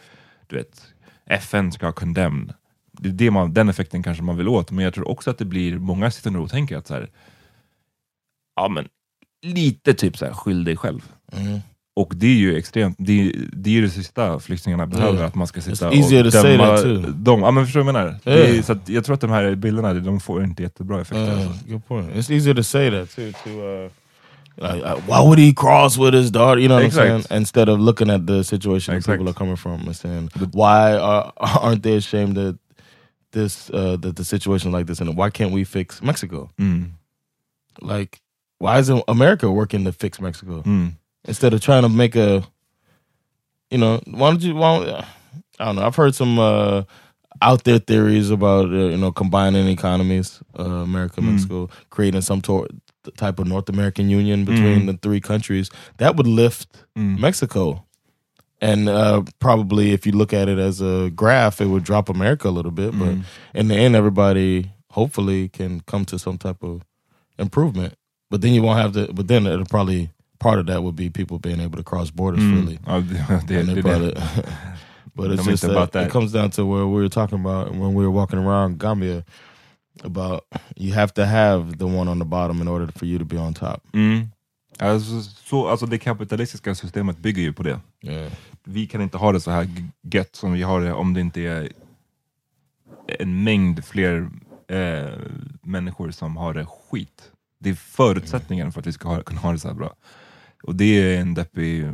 [0.46, 0.83] du vet,
[1.27, 2.53] FN ska condemn.
[2.92, 5.38] Det är det man, den effekten kanske man vill åt, men jag tror också att
[5.38, 7.11] det blir, många sitter nog och tänker att så här,
[8.57, 8.88] ja men
[9.42, 11.12] lite typ så här, skyll dig själv.
[11.33, 11.61] Mm.
[11.97, 15.27] Och det är ju extremt, det är, det är ju det sista flyktingarna behöver, Yeah.
[15.27, 17.41] att man ska sitta It's och döma that dem.
[17.43, 18.39] Ja men förstår du vad jag menar?
[18.39, 18.59] Yeah.
[18.59, 21.33] är, så jag tror att de här bilderna, de får inte jättebra effekter.
[21.33, 21.67] Uh, alltså.
[21.69, 22.11] good point.
[22.11, 23.33] It's easier to say that too.
[23.45, 23.91] To uh,
[24.57, 26.61] like, uh, why would he cross with his daughter?
[26.61, 27.25] You know what I'm Exact.
[27.29, 27.41] saying?
[27.41, 29.19] Instead of looking at the situation that Exact.
[29.19, 31.33] people are coming from and saying, why are,
[31.63, 32.59] aren't they ashamed that
[33.33, 36.51] this uh, that the situation like this and why can't we fix Mexico?
[36.61, 36.91] Mm.
[37.81, 38.21] Like,
[38.59, 40.93] why isn't America working to fix Mexico Mm.
[41.27, 42.43] Instead of trying to make a,
[43.71, 44.55] you know, why don't you?
[44.55, 45.05] Why don't,
[45.59, 45.87] I don't know.
[45.87, 46.83] I've heard some uh,
[47.43, 51.31] out there theories about uh, you know combining economies, uh, America, Mm.
[51.33, 52.69] Mexico, creating some tor-
[53.17, 54.87] type of North American union between Mm.
[54.87, 57.19] the three countries that would lift Mm.
[57.19, 57.83] Mexico.
[58.61, 62.49] And uh, probably, if you look at it as a graph, it would drop America
[62.49, 62.99] a little bit.
[62.99, 63.25] But Mm.
[63.55, 66.81] in the end, everybody hopefully can come to some type of
[67.39, 67.95] improvement.
[68.31, 69.12] But then you won't have to.
[69.12, 70.09] But then it'll probably
[70.47, 72.55] part of that would be people being able to cross borders Mm.
[72.55, 72.79] freely.
[73.49, 74.15] Det, they det, probably-
[75.17, 76.07] but it's just uh, about that.
[76.07, 79.25] it comes down to where we were talking about when we were walking around Gambia
[80.05, 80.41] about
[80.77, 83.39] you have to have the one on the bottom in order for you to be
[83.39, 83.81] on top.
[83.95, 84.29] Mm.
[84.79, 87.81] Alltså, så, alltså det kapitalistiska systemet bygger ju på det.
[88.03, 88.33] Yeah.
[88.65, 89.69] Vi kan inte ha det så här
[90.03, 91.69] gött som vi har det om det inte är
[93.19, 94.29] en mängd fler
[94.69, 95.13] eh,
[95.63, 97.31] människor som har det skit.
[97.59, 99.95] Det är förutsättningen för att vi ska ha, kunna ha det så här bra.
[100.67, 101.93] Och det är en deppig,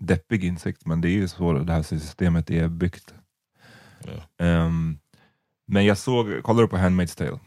[0.00, 3.14] deppig insikt, men det är ju så det här systemet är byggt.
[4.38, 4.98] Ehm,
[5.66, 7.38] men jag såg, kollar du på Handmaid's Tale?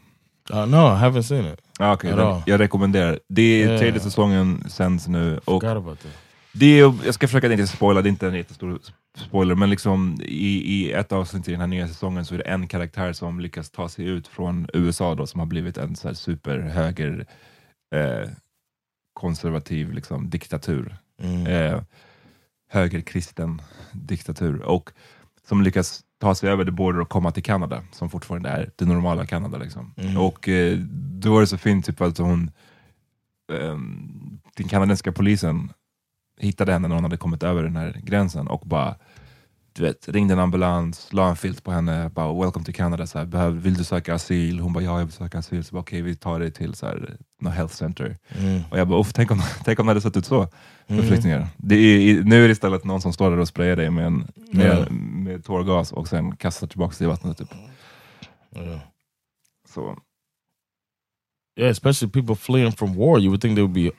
[0.52, 1.60] Uh, no, I haven't seen it.
[1.78, 3.18] Ah, okay, den, jag rekommenderar.
[3.28, 3.78] Det är Yeah.
[3.78, 5.40] tredje säsongen sänds nu.
[5.44, 5.62] Och
[6.52, 8.78] det är, jag ska försöka inte spoila, det är inte en jättestor
[9.16, 12.44] spoiler, men liksom i, i ett avsnitt i den här nya säsongen så är det
[12.44, 16.08] en karaktär som lyckas ta sig ut från USA då, som har blivit en så
[16.08, 17.26] här superhöger
[17.94, 18.28] eh,
[19.12, 20.96] konservativ liksom, diktatur.
[21.22, 21.46] Mm.
[21.46, 21.82] Eh,
[22.68, 24.62] högerkristen diktatur.
[24.62, 24.90] Och
[25.48, 28.84] som lyckas ta sig över the border och komma till Kanada, som fortfarande är det
[28.84, 29.58] normala Kanada.
[29.58, 29.94] Liksom.
[29.96, 30.16] Mm.
[30.16, 30.78] Och eh,
[31.20, 32.50] då var det så fint typ att hon,
[33.52, 35.72] ehm, den kanadensiska polisen
[36.38, 38.94] hittade henne när hon hade kommit över den här gränsen och bara
[39.80, 43.18] du vet, ringde en ambulans, la en filt på henne, bara “Welcome to Canada”, så
[43.18, 45.64] här, Behöv, “Vill du söka asyl?” Hon bara “Ja, jag vill söka asyl”.
[45.64, 48.16] Så bara, “Okej, vi tar dig till så här, något health center”.
[48.38, 48.60] Mm.
[48.70, 50.48] Och jag bara “Uff, tänk om, tänk om det hade sett ut så
[50.86, 51.02] för Mhm.
[51.06, 51.48] flyktingar”.
[51.56, 54.26] Det är, nu är det istället någon som står där och sprayar dig med, en,
[54.52, 54.90] med, Ja.
[54.94, 57.38] med tårgas och sen kastar tillbaka dig i vattnet.
[57.38, 57.48] Typ.
[58.56, 58.78] Yeah.
[59.74, 59.96] Så,
[61.58, 63.18] Yeah, especially people fleeing from war.
[63.18, 63.90] You would think they would be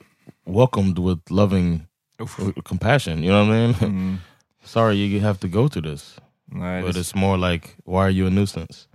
[0.46, 1.80] welcomed with loving
[2.18, 3.24] with compassion.
[3.24, 4.18] You know what I mean?
[4.64, 6.18] Sorry, you have to go through this.
[6.46, 8.88] nej, But det, it's more like, why are you a nuisance?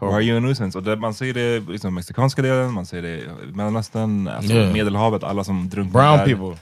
[0.00, 0.78] Why are you a nuisance?
[0.78, 4.52] Och det, man ser det i liksom, mexikanska delen, man ser det i Mellanöstern, alltså
[4.52, 4.72] Yeah.
[4.72, 6.24] Medelhavet, alla som drunknar Brown där.
[6.24, 6.60] people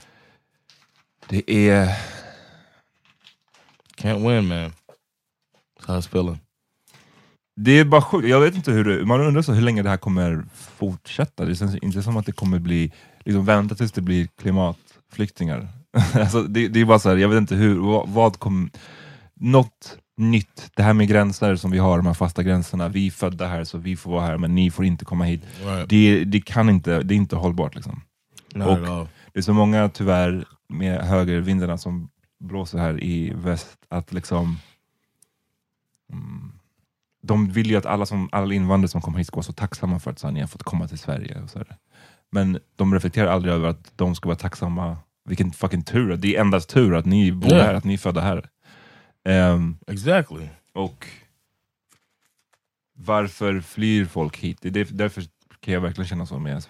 [1.29, 1.97] Det är...
[3.97, 4.73] can't win, man.
[5.81, 6.39] That's how it's feeling.
[7.57, 9.89] Det är bara sjukt, jag vet inte hur det, man undrar så hur länge det
[9.91, 11.45] här kommer fortsätta.
[11.45, 12.93] Det känns inte som att det kommer bli,
[13.25, 15.69] liksom vänta tills det blir klimatflyktingar.
[16.15, 18.71] alltså, det, det är bara så här, jag vet inte hur, vad, vad kommer,
[19.35, 23.11] något nytt, det här med gränser som vi har, de här fasta gränserna, vi är
[23.11, 25.43] födda här så vi får vara här men ni får inte komma hit.
[25.65, 25.89] Right.
[25.89, 28.01] Det, det kan inte, det är inte hållbart liksom.
[28.55, 29.09] Och-.
[29.33, 32.09] Det är så många tyvärr med högervindarna som
[32.41, 34.59] blåser här i väst att liksom
[36.13, 36.53] mm,
[37.23, 39.99] de vill ju att alla, som, alla invandrare som kommer hit ska vara så tacksamma
[39.99, 41.41] för att har fått komma till Sverige.
[41.43, 41.77] Och så här.
[42.31, 44.97] Men de reflekterar aldrig över att de ska vara tacksamma.
[45.25, 47.67] Vilken fucking tur, det är endast tur att ni bor Yeah.
[47.67, 48.49] här, att ni är födda här.
[49.25, 50.49] Ehm, Exactly.
[50.73, 51.07] och
[52.97, 54.59] varför flyr folk hit?
[54.61, 55.25] Det är därför
[55.61, 56.65] kan jag verkligen känna så med,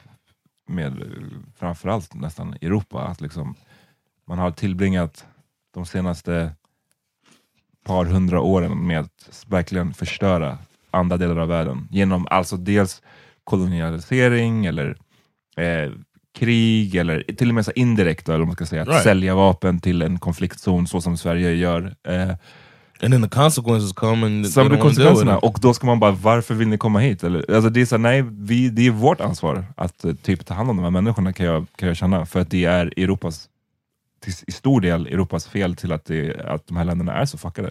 [0.66, 1.02] med
[1.56, 3.54] framförallt nästan Europa, att liksom
[4.26, 5.26] man har tillbringat
[5.74, 6.52] de senaste
[7.84, 10.58] par hundra åren med att verkligen förstöra
[10.90, 13.02] andra delar av världen genom alltså dels
[13.44, 14.96] kolonialisering eller
[15.56, 15.92] eh,
[16.34, 19.02] krig eller till och med så indirekt, eller man ska säga, att Right.
[19.02, 21.94] sälja vapen till en konfliktzon så som Sverige gör.
[22.08, 22.34] Eh,
[23.02, 26.54] And then the consequences come and Sen blir konsekvenserna, och då ska man bara, varför
[26.54, 27.24] vill ni komma hit?
[27.24, 30.46] Eller, alltså det är så här, nej, vi, det är vårt ansvar att eh, typ
[30.46, 32.92] ta hand om de här människorna kan jag, kan jag känna, för att det är
[32.96, 33.48] Europas,
[34.20, 37.38] till, i stor del Europas fel till att, det, att de här länderna är så
[37.38, 37.70] fuckade.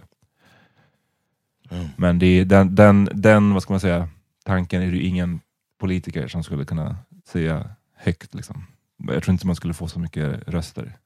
[1.71, 1.88] Mm.
[1.97, 4.10] Men det är, den, den, den, vad ska man säga,
[4.45, 5.39] tanken är det ingen
[5.80, 6.97] politiker som skulle kunna
[7.28, 7.69] säga
[8.03, 8.33] högt.
[8.33, 8.65] Liksom.
[8.97, 10.99] Jag tror inte man skulle få så mycket röster.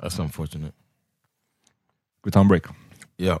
[0.00, 0.72] That's unfortunate.
[2.24, 2.64] Vi tar en break.
[3.16, 3.40] Yeah.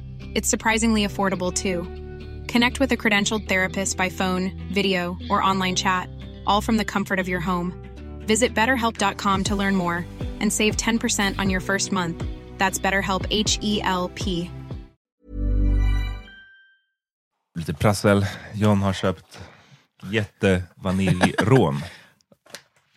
[0.33, 1.83] It's surprisingly affordable too.
[2.51, 6.07] Connect with a credentialed therapist by phone, video, or online chat,
[6.47, 7.73] all from the comfort of your home.
[8.27, 10.05] Visit betterhelp.com to learn more
[10.39, 12.23] and save 10% on your first month.
[12.57, 14.49] That's BetterHelp H E L P.
[17.55, 18.25] Lite prassel.
[18.53, 19.39] John har köpt
[20.11, 21.81] jättevaniljrån.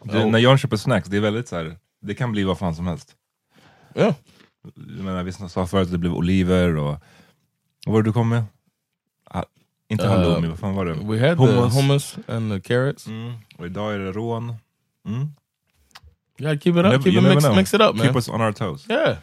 [0.09, 0.31] Oh.
[0.31, 2.87] När John köper snacks, det är väldigt så här, det kan bli vad fan som
[2.87, 3.17] helst.
[3.95, 4.15] Yeah.
[4.75, 7.01] Jag menar, vi sa förut att det blev oliver och...
[7.87, 8.45] Vad var det du kom med?
[9.25, 9.43] Ah,
[9.89, 10.93] inte halloumi, vad fan var det?
[10.95, 11.75] We had Hummus.
[11.75, 13.07] the hummus and the carrots.
[13.07, 13.33] Mm.
[13.59, 14.55] Och idag är det rån.
[15.07, 15.29] Mm.
[16.39, 16.93] Gotta keep it up.
[16.93, 18.07] Never- keep it mix, mix it up, man.
[18.07, 18.91] Keep us on our toes.
[18.91, 19.17] Yeah.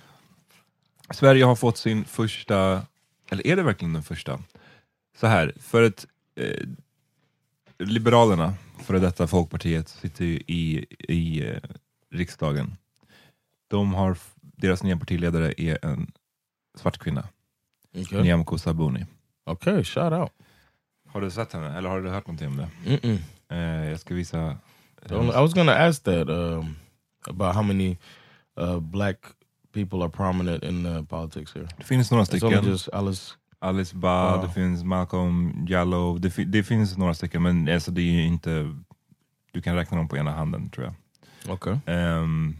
[1.13, 2.81] Sverige har fått sin första,
[3.29, 4.39] eller är det verkligen den första?
[5.17, 6.67] Så här, för ett eh,
[7.79, 11.57] Liberalerna, före detta Folkpartiet, sitter ju i, i eh,
[12.11, 12.77] riksdagen.
[13.67, 16.11] De har, deras nya partiledare är en
[16.77, 17.27] svart kvinna,
[17.95, 18.21] Okay.
[18.21, 19.05] Nyamko Sabuni.
[19.45, 20.31] Okay, shout out.
[21.07, 22.69] Har du sett henne, eller har du hört någonting om det?
[22.85, 23.17] Mm-mm.
[23.49, 24.57] Eh, jag ska visa.
[25.09, 26.75] Only- I was gonna ask that um,
[27.27, 27.97] about how many
[28.59, 29.17] uh, black
[29.73, 31.67] people are prominent in uh, politics here.
[31.77, 32.65] Det finns några stycken.
[32.65, 33.33] just Alice.
[33.59, 34.41] Alice Ba, Ja.
[34.47, 38.25] det finns Malcolm Jallow, det, fi- det finns några stycken men alltså, det är ju
[38.25, 38.75] inte,
[39.51, 41.53] du kan räkna dem på ena handen tror jag.
[41.53, 41.95] Okay.
[41.95, 42.57] Um,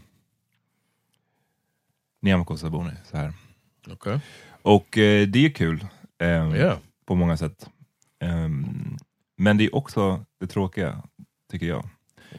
[2.22, 3.34] Nyamko Sabuni, så här.
[3.91, 4.20] Okay.
[4.62, 5.86] Och eh, det är kul
[6.19, 6.78] ehm, Yeah.
[7.06, 7.69] på många sätt.
[8.19, 8.97] Ehm,
[9.38, 11.02] men det är också det tråkiga,
[11.52, 11.89] tycker jag.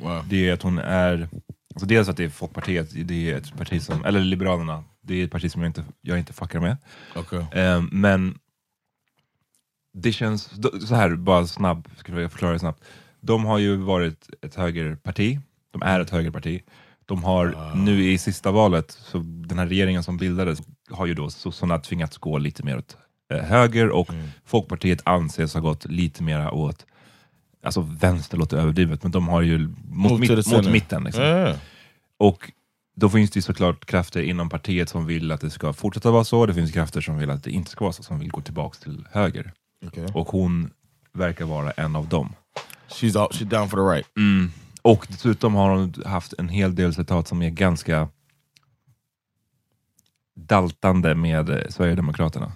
[0.01, 0.25] Wow.
[0.29, 1.29] Det är att hon är,
[1.75, 5.25] alltså dels att det är Folkpartiet, det är ett parti som, eller Liberalerna, det är
[5.25, 6.77] ett parti som jag inte, jag inte fuckar med.
[7.17, 7.45] Okay.
[7.53, 8.39] Ehm, men
[9.95, 10.51] det känns,
[10.89, 12.85] så här bara snabb, ska jag förklara det snabbt.
[13.21, 16.63] De har ju varit ett högerparti, de är ett högerparti.
[17.07, 21.31] De har nu i sista valet, så den här regeringen som bildades har ju då
[21.31, 22.97] sossarna tvingats gå lite mer åt
[23.33, 24.09] eh, höger och
[24.45, 26.87] Folkpartiet anses ha gått lite mera åt,
[27.62, 31.05] alltså vänster låter överdrivet, men de har ju mot, mitt, mot mitten.
[31.05, 31.23] Liksom.
[31.23, 31.57] Yeah.
[32.19, 32.53] Och
[32.95, 36.47] då finns det såklart krafter inom partiet som vill att det ska fortsätta vara så.
[36.47, 38.79] Det finns krafter som vill att det inte ska vara så, som vill gå tillbaks
[38.79, 39.53] till höger.
[39.87, 40.07] Okay.
[40.15, 40.71] Och hon
[41.12, 42.35] verkar vara en av dem.
[42.88, 44.17] She's all, she's down for the right.
[44.17, 44.53] Mm.
[44.83, 48.09] Och dessutom har hon haft en hel del citat som är ganska
[50.35, 52.53] daltande med eh, Sverigedemokraterna.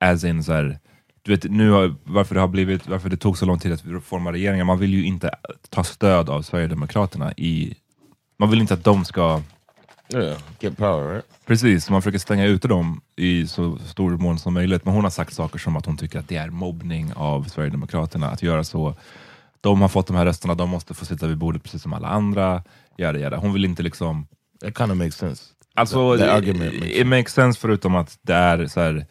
[0.00, 0.78] As in så här,
[1.22, 4.04] du vet, nu har, varför, det har blivit, varför det tog så lång tid att
[4.04, 4.66] forma regeringen.
[4.66, 5.30] Man vill ju inte
[5.68, 7.74] ta stöd av Sverigedemokraterna i...
[8.36, 9.42] Man vill inte att de ska...
[10.14, 11.24] Yeah, get power, right?
[11.46, 14.84] Precis, man försöker stänga ute dem i så stor mån som möjligt.
[14.84, 18.30] Men hon har sagt saker som att hon tycker att det är mobbning av Sverigedemokraterna
[18.30, 18.94] att göra så.
[19.60, 22.08] De har fått de här rösterna, de måste få sitta vid bordet precis som alla
[22.08, 22.62] andra.
[22.96, 23.36] Jada, jada.
[23.36, 24.26] Hon vill inte liksom...
[24.60, 25.44] That kind of makes sense.
[25.74, 29.06] Alltså, The- the it, argument makes it makes sense förutom att det är så här,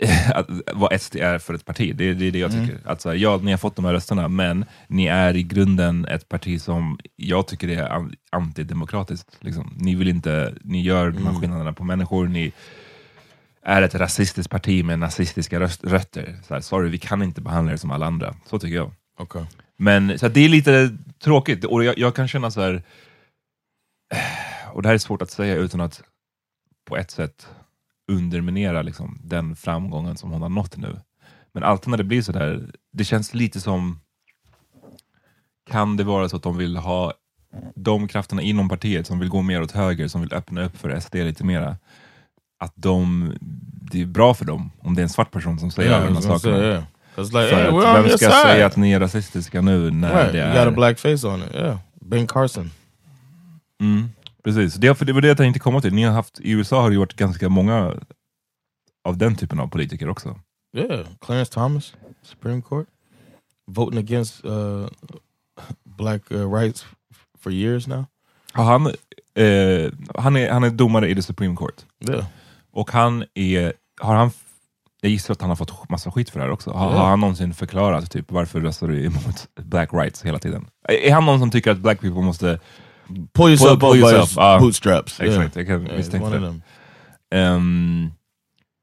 [0.34, 1.96] att, vad SD är för ett parti.
[1.96, 2.66] Det, är- det är det jag Mm.
[2.68, 2.80] tycker.
[2.90, 6.04] Att så här, ja, ni har fått de här rösterna, men ni är i grunden
[6.06, 9.36] ett parti som jag tycker är an- antidemokratiskt.
[9.40, 9.74] Liksom.
[9.76, 11.40] Ni vill inte, ni gör de här Mm.
[11.40, 12.52] skillnaderna på människor, ni
[13.62, 16.36] är ett rasistiskt parti med nazistiska röst, rötter.
[16.48, 18.34] Så här, sorry, vi kan inte behandla er som alla andra.
[18.46, 18.90] Så tycker jag.
[19.18, 19.42] Okay.
[19.78, 22.82] Men så det är lite tråkigt, och jag, jag kan känna så här.
[24.72, 26.02] och det här är svårt att säga utan att
[26.88, 27.48] på ett sätt
[28.12, 31.00] underminera liksom, den framgången som hon har nått nu.
[31.52, 34.00] Men alltid när det blir så där, det känns lite som,
[35.70, 37.12] kan det vara så att de vill ha
[37.74, 41.00] de krafterna inom partiet som vill gå mer åt höger, som vill öppna upp för
[41.00, 41.76] SD lite mera,
[42.58, 43.32] att de,
[43.90, 46.20] det är bra för dem om det är en svart person som säger Yeah, alla
[46.20, 46.86] de här sakerna.
[47.18, 48.42] It's like, hey, we're on vem your ska side.
[48.42, 50.32] säga att ni är rasistiska nu när right.
[50.32, 50.64] det You är...
[50.64, 51.54] got a black face on it.
[51.54, 51.78] Yeah.
[52.00, 52.70] Ben Carson.
[53.80, 54.08] Mm,
[54.44, 55.94] precis, det, för det var det jag tänkte komma till.
[55.94, 57.94] Ni har haft, I USA har det varit ganska många
[59.04, 60.40] av den typen av politiker också.
[60.76, 61.06] Yeah.
[61.20, 62.86] Clarence Thomas, Supreme Court,
[63.66, 64.86] voting against uh,
[65.84, 66.86] black uh, rights
[67.42, 68.04] for years now.
[68.52, 71.84] Han, eh, han, är, han är domare i the Supreme Court.
[72.08, 72.24] Yeah.
[72.72, 74.30] Och han är, har han,
[75.00, 76.70] jag gissar att han har fått massa skit för det här också.
[76.70, 80.66] Har, har han någonsin förklarat typ, varför röstar du emot black rights hela tiden?
[80.88, 82.60] Är, han någon som tycker att black people måste...
[83.34, 85.20] Pull yourself Pull up by yourself, your uh, bootstraps.
[85.20, 86.60] Exakt, jag kan misstänka det.
[87.34, 88.10] Ehm,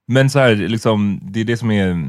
[0.07, 2.05] men så här, liksom, det är det som är...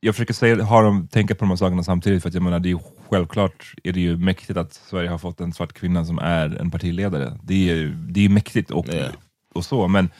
[0.00, 2.58] Jag försöker säga, ha dem, tänka på de här sakerna samtidigt, för att jag menar,
[2.58, 2.78] det är ju,
[3.10, 6.70] självklart är det ju mäktigt att Sverige har fått en svart kvinna som är en
[6.70, 7.38] partiledare.
[7.42, 9.12] Det är, det är mäktigt och, Yeah.
[9.54, 10.10] och så, men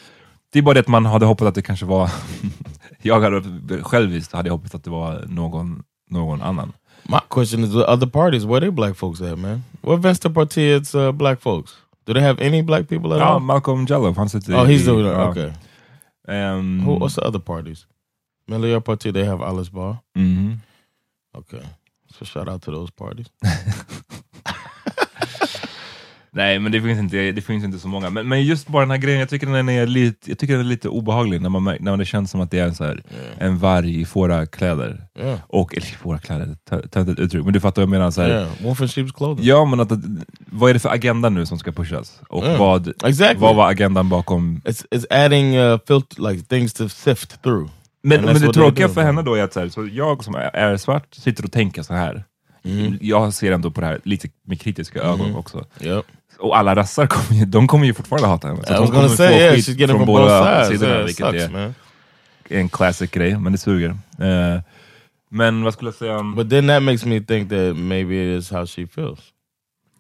[0.52, 2.10] det är bara det att man hade hoppats att det kanske var...
[3.04, 6.72] jag hade själviskt hade jag hoppats att det var någon, någon annan.
[7.08, 9.62] My question is, the other parties, where they black folks at, man?
[9.80, 11.72] What Vänsterpartiets uh, black folks?
[12.06, 13.40] Do they have any black people at Ja, all?
[13.40, 15.22] Malcolm Jallow, han sitter Oh, he's i- doing ja.
[15.24, 15.28] it.
[15.30, 15.52] Okay.
[16.28, 17.86] Ehm, Who, what's the other parties?
[18.48, 19.96] Miljöpartiet, they have Alice Bar.
[20.16, 20.60] mhm.
[21.38, 21.62] Okay.
[22.18, 23.26] So shout out to those parties.
[26.36, 28.10] Nej, men det finns inte, det finns inte så många.
[28.10, 30.60] Men, men just bara den här grejen, jag tycker den är lite, jag tycker den
[30.66, 33.02] är lite obehaglig när, man, när det känns som att det är en, så här,
[33.38, 35.06] en varg i fårakläder.
[35.18, 35.38] Yeah.
[35.48, 36.56] Och, eller fårakläder,
[36.90, 38.10] töntigt uttryck, men du fattar vad jag menar.
[38.10, 38.48] Så här, Yeah.
[38.62, 39.46] Wolf in sheep's clothing.
[39.46, 39.90] Ja, men att,
[40.46, 42.20] vad är det för agenda nu som ska pushas?
[42.28, 42.58] Och Mm.
[42.58, 43.40] vad, Exactly.
[43.40, 44.60] vad var agendan bakom?
[44.64, 47.70] It's it's adding uh, filter like things to sift through.
[48.02, 50.76] Men, men det tråkiga för henne då är att så, här, så jag som är,
[50.76, 52.24] svart sitter och tänker så här.
[52.64, 52.98] Mm.
[53.00, 55.64] Jag ser ändå på det här lite med kritiska ögon också.
[55.80, 56.04] Yep.
[56.38, 58.64] Och alla rassar kommer ju, de kommer ju fortfarande hata henne.
[58.66, 60.68] Så gonna kommer say, få yeah, skit she's getting från from both båda sides.
[60.80, 61.74] sidorna, Yeah, vilket sucks, är man.
[62.48, 63.90] en classic grej, men det suger.
[64.18, 64.60] Eh,
[65.28, 66.22] men vad skulle jag säga?
[66.36, 69.18] But then that makes me think that maybe it is how she feels.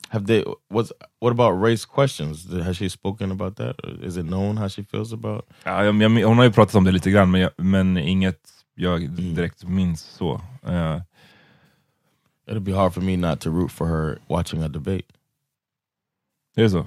[0.08, 0.44] Have they?
[0.70, 2.52] What's what about race questions?
[2.64, 3.76] Has she spoken about that?
[4.02, 5.44] Is it known how she feels about?
[5.64, 8.40] Ja, jag, jag, hon har ju pratat om det lite grann, men, jag, men inget
[8.74, 9.34] jag Mm.
[9.34, 10.40] direkt minns så.
[10.66, 11.00] Eh,
[12.50, 15.04] It'll be hard for me not to root for her watching a debate.
[16.56, 16.86] Det är så?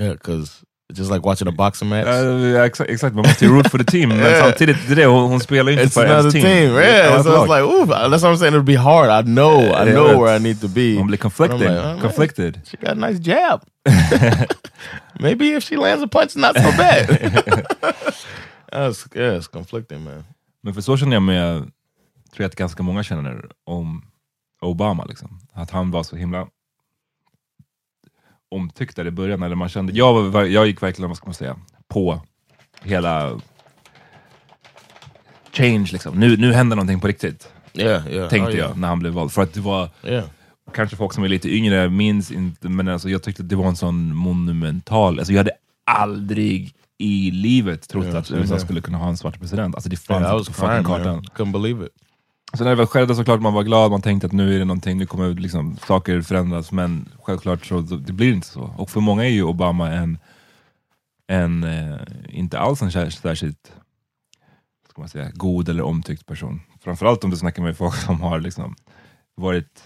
[0.00, 0.50] Yeah, because
[0.92, 2.06] it's just like watching a boxing match.
[2.06, 4.44] Uh, exakt, exakt, man måste ju root for the team, men Yeah.
[4.44, 6.42] samtidigt, det hon, hon spelar inte it's för ens team.
[6.44, 6.74] team.
[6.74, 8.54] Yeah, Annat so it's like, ooh, that's what I'm saying.
[8.54, 9.10] It'll be hard.
[9.10, 10.96] I know, I Yeah, know that's- where I need to be.
[10.98, 11.60] Hon blir conflicted.
[11.60, 12.00] Like, oh, man.
[12.00, 12.60] conflicted.
[12.64, 13.60] She got a nice jab.
[15.20, 17.06] Maybe if she lands a punch, not so bad.
[18.72, 20.24] that's, yeah, it's conflicting, man.
[20.62, 21.58] Men för så känner jag med,
[22.32, 24.02] tror jag att ganska många känner om
[24.60, 25.04] Obama.
[25.04, 25.38] Liksom.
[25.54, 26.46] Att han var så himla
[28.52, 29.42] omtyckt där i början.
[29.42, 31.56] Eller man kände, jag, var, jag gick verkligen, vad ska man säga,
[31.88, 32.20] på
[32.82, 33.40] hela
[35.52, 35.88] change.
[35.92, 36.20] Liksom.
[36.20, 38.28] Nu, nu händer någonting på riktigt, Yeah, yeah.
[38.28, 38.70] tänkte oh, yeah.
[38.70, 39.32] jag när han blev vald.
[39.32, 39.88] För att det var,
[40.74, 43.68] kanske folk som är lite yngre minns inte, men alltså, jag tyckte att det var
[43.68, 45.52] en sån monumental, alltså jag hade
[45.90, 49.74] aldrig i livet trott att USA skulle kunna ha en svart president.
[49.74, 51.14] Alltså det fanns Yeah, inte på fucking kartan.
[51.14, 51.24] man.
[51.24, 51.92] Couldn't believe it.
[52.54, 54.64] Så när det väl skedde såklart man var glad, man tänkte att nu är det
[54.64, 58.74] någonting, nu kommer liksom saker förändras, men självklart så det blir inte så.
[58.76, 60.18] Och för många är ju Obama en,
[61.26, 63.72] en eh, inte alls en sär- särskilt
[64.90, 66.60] ska man säga, god eller omtyckt person.
[66.80, 68.76] Framförallt om du snackar med folk som har liksom
[69.34, 69.82] varit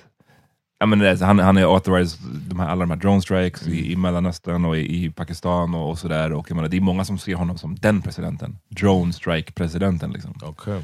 [0.78, 3.96] Ja, men han, han är authorized de här, alla de här drone strikes i, i
[3.96, 6.32] Mellanöstern och i, i Pakistan och, och sådär.
[6.32, 8.58] Och menar, det är många som ser honom som den presidenten.
[8.68, 10.10] Drone strike presidenten.
[10.10, 10.34] Liksom.
[10.42, 10.80] Okay.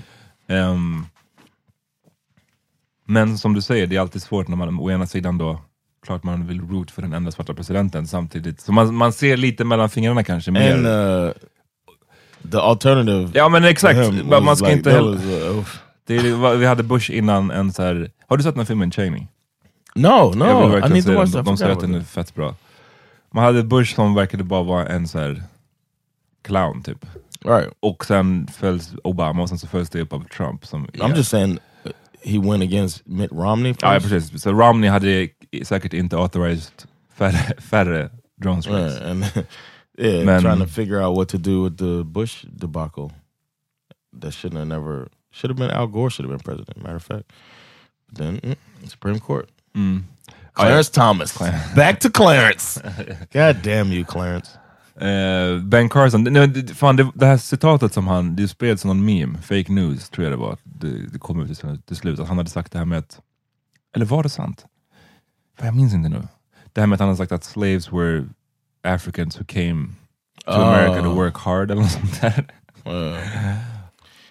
[0.47, 1.07] Ehm,
[3.05, 5.61] men som du säger, det är alltid svårt när man å ena sidan då,
[6.07, 8.61] klart man vill root för den enda svarta presidenten samtidigt.
[8.61, 10.51] Så man, man ser lite mellan fingrarna kanske.
[10.51, 10.75] Mer.
[10.75, 11.33] And uh,
[12.51, 13.31] the alternative.
[13.35, 13.99] ja men exakt,
[14.43, 15.59] man ska like, inte heller...
[15.59, 15.67] uh.
[16.07, 19.27] Det är, vi hade Bush innan en så här, har du sett den filmen Cheney?
[19.95, 21.45] no, Jag vill no, I verkligen need to watch den.
[21.45, 22.55] De I säger att den är fett bra.
[23.31, 25.43] Man hade Bush som verkade bara vara en så här
[26.45, 27.07] clown typ.
[27.45, 27.69] Right.
[27.81, 30.67] Och sen följs Obama och sen så följs det upp av Trump.
[30.67, 31.59] Som, I'm just saying
[32.25, 33.83] he went against Mitt Romney first.
[33.83, 34.43] Ja, precis.
[34.43, 35.29] Så Romney hade
[35.62, 36.73] säkert inte authorized
[37.14, 39.01] färre, färre drone strikes.
[39.01, 39.25] And
[39.99, 43.11] yeah, Men- trying to figure out what to do with the Bush debacle.
[44.20, 46.83] That shouldn't have never should have been Al Gore should have been president.
[46.83, 47.33] Matter of fact,
[48.09, 48.57] But then mm,
[48.89, 49.49] Supreme Court.
[49.75, 50.03] Mm.
[50.55, 51.39] Clarence Thomas.
[51.75, 52.79] Back to Clarence.
[53.33, 54.59] God damn you, Clarence.
[55.01, 59.05] Eh, ben Carson, nej, fan, det, det här citatet som han, det spreds som någon
[59.05, 62.28] meme, fake news tror jag det var, det, det kom ut till, till slut, att
[62.28, 63.20] han hade sagt det här med att,
[63.97, 64.64] eller var det sant?
[65.59, 66.22] För jag minns inte nu.
[66.72, 68.24] Det här med att han hade sagt att slaves were
[68.84, 69.88] Africans who came
[70.45, 71.14] to America to Oh.
[71.14, 72.45] work hard eller något sånt där.
[72.86, 72.93] Uh,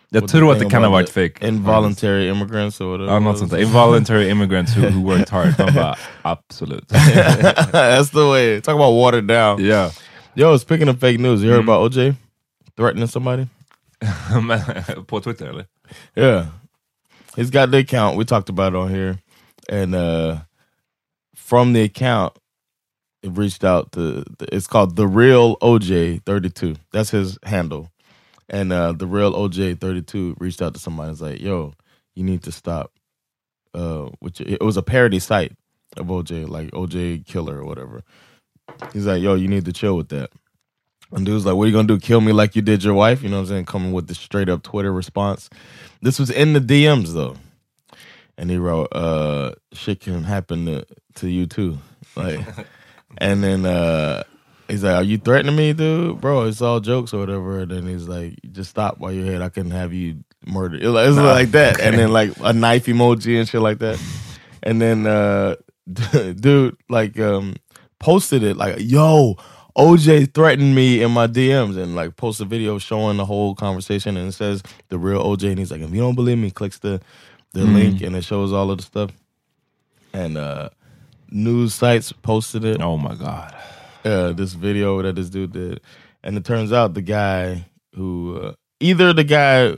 [0.10, 1.48] Jag what tror att det kan ha varit fake.
[1.48, 3.14] Involuntary immigrants or whatever.
[3.14, 3.54] Ja, något sånt.
[3.54, 5.60] Involuntary immigrants who, who worked hard.
[5.60, 6.88] Man bara, absolut.
[7.72, 8.62] That's the way.
[8.62, 9.62] Talk about watered down.
[9.62, 9.92] yeah.
[10.36, 11.64] Yo, speaking of fake news, you heard Mm.
[11.64, 12.16] about OJ
[12.78, 13.48] threatening somebody?
[15.08, 15.68] På Twitter eller?
[16.16, 16.48] Yeah.
[17.36, 18.18] He's got the account.
[18.18, 19.20] We talked about it on here.
[19.70, 20.40] And uh
[21.36, 22.34] from the account,
[23.24, 26.76] it reached out to it's called the real OJ 32.
[26.92, 27.90] That's his handle.
[28.50, 31.74] And uh the real OJ 32 reached out to somebody and was like, yo,
[32.16, 32.92] you need to stop.
[33.74, 35.52] Uh which it was a parody site
[35.98, 38.02] of OJ, like OJ killer or whatever.
[38.94, 40.32] He's like, yo, you need to chill with that.
[41.12, 42.00] And dude's like, what are you gonna do?
[42.00, 43.22] Kill me like you did your wife?
[43.22, 43.66] You know what I'm saying?
[43.66, 45.50] Coming with the straight up Twitter response.
[46.02, 47.36] This was in the DMs though.
[48.38, 51.80] And he wrote, uh, shit can happen to, to you too.
[52.16, 52.40] Like
[53.18, 54.24] and then uh
[54.70, 56.22] he's like, Are you threatening me, dude?
[56.22, 57.60] Bro, it's all jokes or whatever.
[57.60, 59.44] And then he's like, just stop while you're here.
[59.44, 60.82] I can have you murdered.
[60.82, 61.80] It was it's like that.
[61.82, 64.02] And then like a knife emoji and shit like that.
[64.64, 65.56] And then uh
[65.92, 67.56] dude like um
[68.02, 69.38] posted it like, yo,
[69.78, 74.18] OJ threatened me in my DMs and like post a video showing the whole conversation
[74.18, 76.80] and it says the real OJ and he's like, if you don't believe me, clicks
[76.80, 77.02] the
[77.54, 79.12] the link and it shows all of the stuff.
[80.14, 80.70] And uh
[81.30, 82.82] news sites posted it.
[82.82, 83.56] Oh my god.
[84.04, 85.80] Uh, this video that this dude did.
[86.24, 89.76] And it turns out the guy who uh, either the guy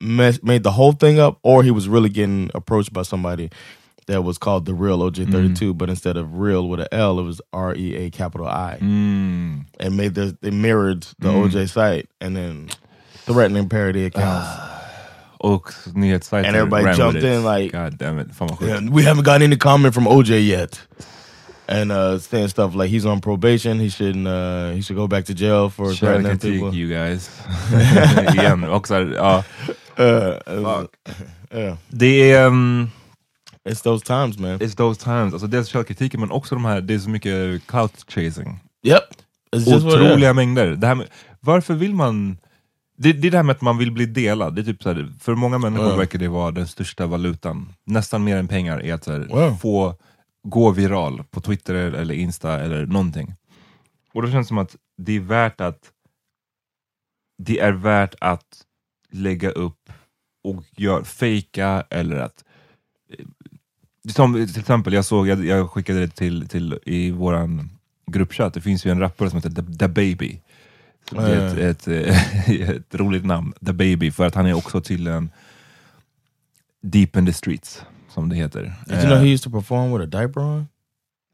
[0.00, 3.50] mess, made the whole thing up or he was really getting approached by somebody
[4.08, 7.40] that was called the real OJ32, but instead of real with an L, it was
[7.52, 8.78] R E A capital I.
[8.80, 9.66] Mm.
[9.78, 12.68] And made the they mirrored the OJ site and then
[13.26, 14.48] threatening parody accounts.
[15.40, 18.34] Och nyhetssajter And everybody jumped in like- God damn it.
[18.34, 18.68] Fan vad sjukt.
[18.68, 20.80] Yeah, we haven't gotten any comment from OJ yet.
[21.68, 25.26] And uh saying stuff like he's on probation, he shouldn't uh he should go back
[25.26, 26.74] to jail for threatening people.
[26.74, 27.30] you guys.
[28.32, 28.64] Igen.
[28.64, 29.42] Och så här.
[29.98, 30.84] Uh, uh,
[31.52, 31.76] yeah.
[31.88, 32.46] Det är...
[32.46, 32.90] Um,
[33.68, 34.58] It's those times man.
[34.60, 35.32] it's those times.
[35.32, 38.60] Alltså dels källkritiken men också de här, det är så mycket clout chasing.
[38.82, 39.02] Yep.
[39.66, 40.66] Otroliga mängder.
[40.76, 41.06] Det här med,
[41.40, 42.38] varför vill man...
[42.96, 44.54] Det, det är det här med att man vill bli delad.
[44.54, 45.96] Det är typ så här, för många människor Ja.
[45.96, 47.72] verkar det vara den största valutan.
[47.84, 49.56] Nästan mer än pengar är att här, Wow.
[49.56, 49.94] få
[50.42, 53.34] gå viral på Twitter eller Insta eller någonting.
[54.14, 55.78] Och då känns det som att det är värt att
[57.42, 58.46] det är värt att
[59.12, 59.92] lägga upp
[60.44, 62.44] och gör, fejka eller att
[64.08, 67.70] som till exempel, jag såg, jag, jag skickade det till, till i våran
[68.06, 70.40] gruppchatt, det finns ju en rappare som heter The, The Baby.
[71.10, 74.80] Det är ett, ett, eh, ett roligt namn, The Baby, för att han är också
[74.80, 75.30] till en
[76.82, 78.74] Deep in the Streets, som det heter.
[78.86, 80.68] Did you know he used to perform with a diaper on?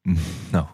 [0.09, 0.19] Eh,
[0.51, 0.69] no,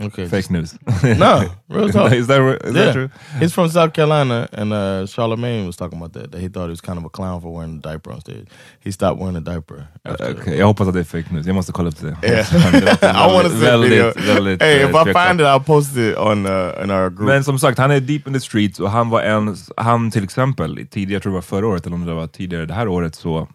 [0.00, 0.28] Okay.
[0.28, 0.74] fake news.
[1.18, 2.12] No, real talk.
[2.12, 2.84] is that, is Yeah.
[2.84, 3.08] that true?
[3.40, 6.30] He's from South Carolina, and uh, Charlemagne was talking about that.
[6.32, 8.46] That he thought he was kind of a clown for wearing a diaper on stage.
[8.84, 9.86] He stopped wearing a diaper.
[10.04, 12.16] after- Okej, jag hoppas att det är fake news, jag måste kolla upp det.
[12.22, 12.54] Yeah.
[13.30, 14.04] I want to see video.
[14.04, 17.10] väldigt, väldigt, hey, eh, if I find it, I'll post it on uh, in our
[17.10, 17.28] group.
[17.28, 20.24] Men som sagt, han är deep in the streets och han var en, han till
[20.24, 22.88] exempel, tidigare, jag tror det var förra året eller om det var tidigare det här
[22.88, 23.48] året så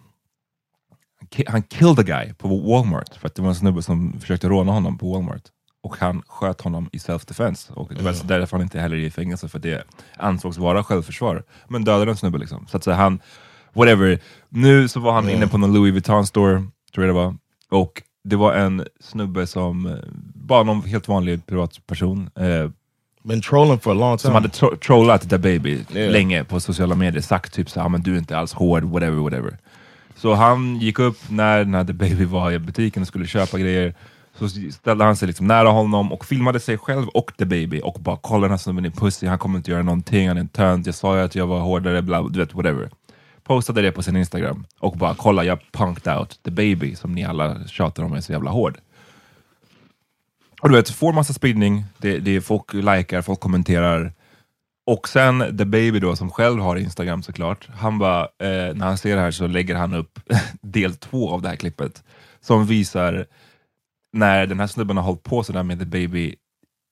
[1.47, 4.71] han killed a guy på Walmart för att det var en snubbe som försökte råna
[4.71, 5.41] honom på Walmart.
[5.83, 7.71] Och han sköt honom i self-defense.
[7.73, 8.27] Och det var Mm.
[8.27, 9.83] därför han inte heller är i fängelse, för det
[10.17, 11.43] ansågs vara självförsvar.
[11.67, 12.67] Men dödade en snubbe liksom.
[12.67, 13.19] Så att säga, han,
[13.73, 14.19] whatever.
[14.49, 16.53] Nu så var han inne på någon Louis Vuitton store,
[16.93, 17.35] tror jag det var.
[17.69, 19.93] Och det var en snubbe som, eh,
[20.35, 22.69] bara någon helt vanlig privatperson, eh,
[23.23, 24.27] Been trolling for a long time.
[24.27, 26.11] som hade tro trollat The Baby Yeah.
[26.11, 29.57] länge på sociala medier, sagt typ såhär, men du är inte alls hård, whatever, whatever.
[30.15, 33.93] Så han gick upp när, när The Baby var i butiken och skulle köpa grejer,
[34.39, 37.97] så ställde han sig liksom nära honom och filmade sig själv och The Baby och
[37.99, 40.47] bara kolla den här snubben är pussy, han kommer inte göra någonting, han är en
[40.47, 42.89] tönt, jag sa ju att jag var hårdare, bla, du vet whatever.
[43.43, 47.23] Postade det på sin Instagram och bara kolla jag punked out The Baby som ni
[47.23, 48.77] alla tjatar om är så jävla hård.
[50.61, 54.13] Och du vet, får massa spridning, det, det är folk likar, folk kommenterar.
[54.85, 58.97] Och sen The Baby då, som själv har Instagram såklart, han bara, eh, när han
[58.97, 60.19] ser det här så lägger han upp
[60.61, 62.03] del två av det här klippet,
[62.41, 63.25] som visar
[64.13, 66.35] när den här snubben har hållit på sådär med The Baby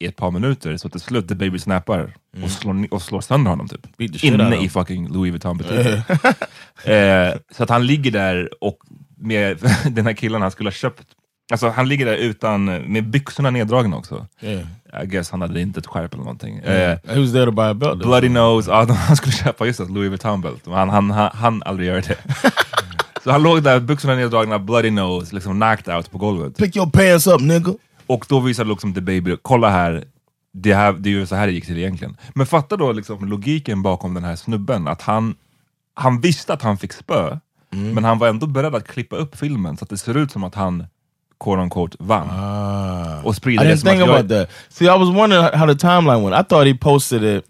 [0.01, 2.13] i ett par minuter, så till slut The Baby snappar
[2.43, 4.01] och, slår, och slår sönder honom typ.
[4.23, 5.93] Inne i fucking Louis Vuitton-butiken.
[6.93, 8.77] eh, så att han ligger där och
[9.17, 9.57] med
[9.91, 11.03] den här killen han skulle ha köpt,
[11.51, 14.27] alltså han ligger där utan, med byxorna neddragna också.
[14.41, 14.63] Yeah.
[15.03, 16.59] I guess han hade inte ett skärp eller någonting.
[16.59, 17.99] Uh, Eh, he was there to buy a belt.
[17.99, 21.63] Bloody nose, ja, han skulle köpa just ett Louis Vuitton-bält, men han, han, han, han
[21.63, 22.17] aldrig göra det.
[23.23, 26.57] Så han låg där, byxorna neddragna, bloody nose, liksom knocked out på golvet.
[26.57, 27.73] Pick your pants up nigga.
[28.07, 30.03] Och då visade liksom The Baby, kolla här,
[30.53, 32.17] det, här, det är ju så här det gick till egentligen.
[32.33, 35.35] Men fatta då liksom logiken bakom den här snubben, att han,
[35.93, 37.37] han visste att han fick spö,
[37.73, 37.93] Mm.
[37.93, 40.43] men han var ändå beredd att klippa upp filmen så att det ser ut som
[40.43, 40.85] att han
[41.43, 42.27] quote unquote vann.
[42.31, 43.21] Ah.
[43.23, 44.49] Och I sprider det didn't som think att jag, about that.
[44.69, 46.45] See, I was wondering how the timeline went.
[46.45, 47.45] I thought he posted it,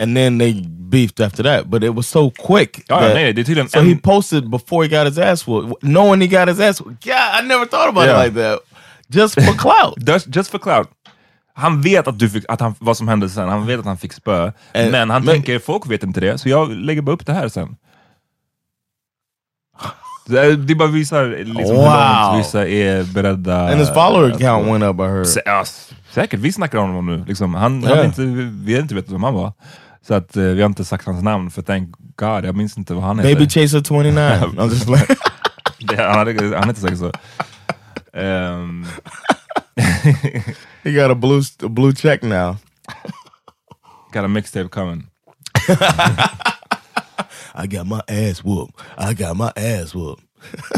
[0.00, 0.52] and then they
[0.90, 1.66] beefed after that.
[1.66, 2.84] But it was so quick.
[2.88, 5.48] Ja, that- nej, det är tydligen so en- he posted before he got his ass
[5.48, 7.04] whooped, knowing he got his ass whooped.
[7.04, 8.26] God, I never thought about Yeah.
[8.26, 8.58] it like that.
[9.08, 9.94] Just for clout.
[10.08, 10.88] Just, just for clout.
[11.54, 13.98] Han vet att du fick, att han, vad som hände sen, han vet att han
[13.98, 17.12] fick spö, Eh, men han men- tänker folk vet inte det, så jag lägger bara
[17.12, 17.76] upp det här sen.
[20.26, 22.32] Det, bara visar liksom hur Wow.
[22.32, 23.68] långt vissa är beredda...
[23.70, 25.26] and his follower att count went up, I heard.
[25.26, 25.64] Sä- ja,
[26.12, 27.24] säkert, vi snackar om honom nu.
[27.28, 27.96] Liksom, han, han Ja.
[27.96, 28.22] är inte,
[28.64, 29.52] vi har inte vetat vem han var.
[30.06, 32.94] Så att, eh, vi har inte sagt hans namn, för thank God, jag minns inte
[32.94, 33.34] vad han heter.
[33.34, 34.12] Baby Chaser 29.
[34.18, 35.16] I'm just like,
[35.78, 37.12] Det- han, hade, han heter säkert så.
[38.18, 38.86] Ehm,
[40.82, 42.56] he got a blue, a blue check now.
[44.12, 45.06] got a mixtape coming.
[47.54, 48.74] I got my ass whooped.
[48.98, 50.24] I got my ass whooped.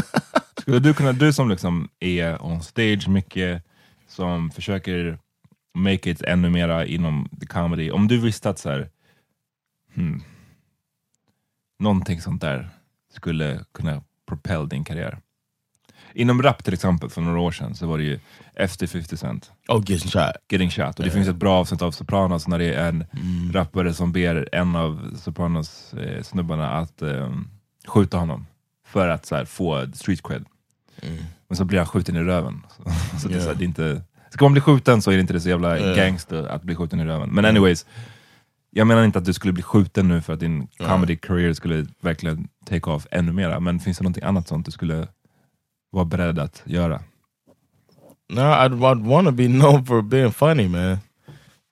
[0.61, 3.63] Skulle du kunna, du som liksom är on stage mycket,
[4.09, 5.17] som försöker
[5.75, 8.89] make it ännu mera inom the comedy, om du visste att så här,
[9.95, 10.23] hmm,
[11.79, 12.69] någonting sånt där
[13.13, 15.19] skulle kunna propel din karriär.
[16.15, 18.19] Inom rap till exempel, för några år sedan, så var det ju
[18.53, 20.31] efter 50 Cent, Oh, getting shot.
[20.49, 20.99] Getting Shot.
[20.99, 23.05] Och det finns ett bra avsnitt av Sopranos när det är en
[23.53, 27.31] rappare som ber en av Sopranos eh, snubbarna att eh,
[27.87, 28.45] skjuta honom
[28.87, 30.45] för att så här, få street cred.
[31.47, 32.61] Men så blir han skjuten i röven.
[32.77, 32.83] Så,
[33.19, 35.21] så det, är så här, det är inte, ska man bli skjuten så är det
[35.21, 35.97] inte det så jävla Yeah.
[35.97, 37.29] gangster att bli skjuten i röven.
[37.29, 37.85] Men anyways,
[38.75, 41.85] jag menar inte att du skulle bli skjuten nu för att din comedy career skulle
[42.01, 43.59] verkligen take off ännu mera.
[43.59, 45.07] Men finns det någonting annat sånt du skulle
[45.91, 47.01] vara beredd att göra?
[48.29, 50.97] No, I'd, I'd want to be known for being funny, man.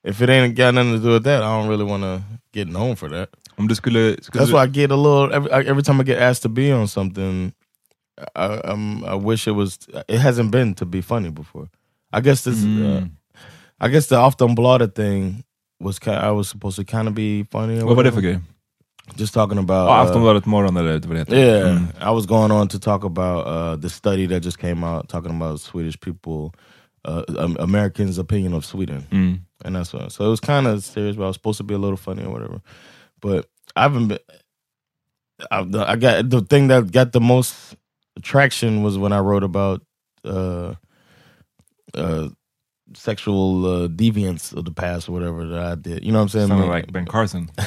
[0.04, 2.22] If it ain't got nothing to do with that, I don't really want to
[2.54, 3.30] get known for that.
[3.56, 4.24] Om du skulle...
[4.24, 6.74] skulle That's why I get a little every every time I get asked to be
[6.74, 7.54] on something.
[8.36, 9.78] I um I wish it was.
[10.08, 11.68] It hasn't been to be funny before.
[12.14, 12.64] I guess this.
[12.64, 13.06] Uh,
[13.80, 15.44] I guess the the blooded thing
[15.82, 16.00] was.
[16.08, 17.82] I was supposed to kind of be funny.
[17.82, 18.40] or Vad var det för grej?
[19.16, 19.88] Just talking about.
[19.90, 21.36] Ja, uh, Aftonbladet morgon eller vad det heter.
[21.36, 21.88] yeah, Mm.
[22.12, 25.32] I was going on to talk about uh, the study that just came out, talking
[25.42, 26.52] about Swedish people,
[27.08, 29.40] uh, um, Americans' opinion of Sweden, Mm.
[29.66, 30.12] and that's what.
[30.12, 32.24] So it was kind of serious, but I was supposed to be a little funny
[32.24, 32.62] or whatever.
[33.22, 34.20] But I haven't been.
[35.52, 37.76] I, the- I got the thing that got the most
[38.18, 39.82] attraction was when I wrote about
[40.26, 40.74] uh,
[41.94, 42.30] uh,
[42.96, 46.04] sexual uh, deviance of the past or whatever that I did.
[46.04, 46.48] You know what I'm saying?
[46.48, 47.50] Sounded Man- like Ben Carson.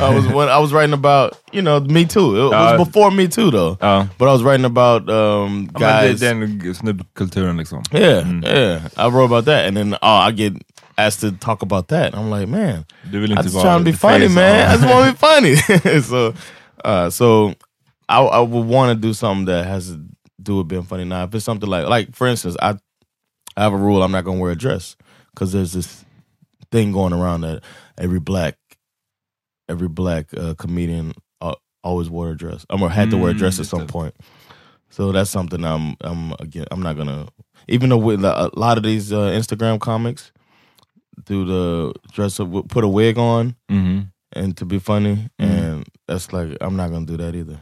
[0.00, 2.36] I was when I was writing about you know Me Too.
[2.36, 3.78] It Uh, was before Me Too though.
[3.80, 4.06] ja.
[4.18, 6.20] But I was writing about um, Ja, men det, guys.
[6.20, 7.82] den snubbkulturen liksom.
[7.92, 8.44] yeah, Mm.
[8.44, 8.88] yeah.
[8.96, 10.54] I wrote about that, and then oh, I get
[10.98, 12.14] asked to talk about that.
[12.14, 14.68] I'm like, man, Du vill I just trying to be funny, man.
[14.68, 15.18] I av- just want to be
[15.78, 16.00] funny.
[16.02, 16.34] so,
[16.84, 17.54] uh, so
[18.08, 20.00] I, I would want to do something that has to
[20.42, 21.04] do with being funny.
[21.04, 22.76] Now, if it's something like, like for instance, I,
[23.60, 24.96] I have a rule: I'm not going to wear a dress
[25.34, 26.04] because there's this
[26.72, 27.62] thing going around that
[27.98, 28.56] every black,
[29.68, 31.54] every black uh, comedian uh,
[31.84, 32.64] always wore a dress.
[32.70, 34.14] I'm or had to wear a dress Mm, at some it's point.
[34.90, 37.26] So that's something I'm I'm again I'm not gonna
[37.68, 40.32] even though with a lot of these uh, Instagram comics
[41.26, 44.10] do the dress up put a wig on Mhm.
[44.36, 45.48] and to be funny Mm.
[45.50, 47.58] and that's like I'm not gonna do that either.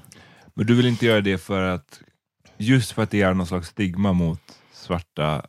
[0.57, 2.01] Men du vill inte göra det för att,
[2.59, 4.41] just för att det är någon slags stigma mot
[4.73, 5.43] svarta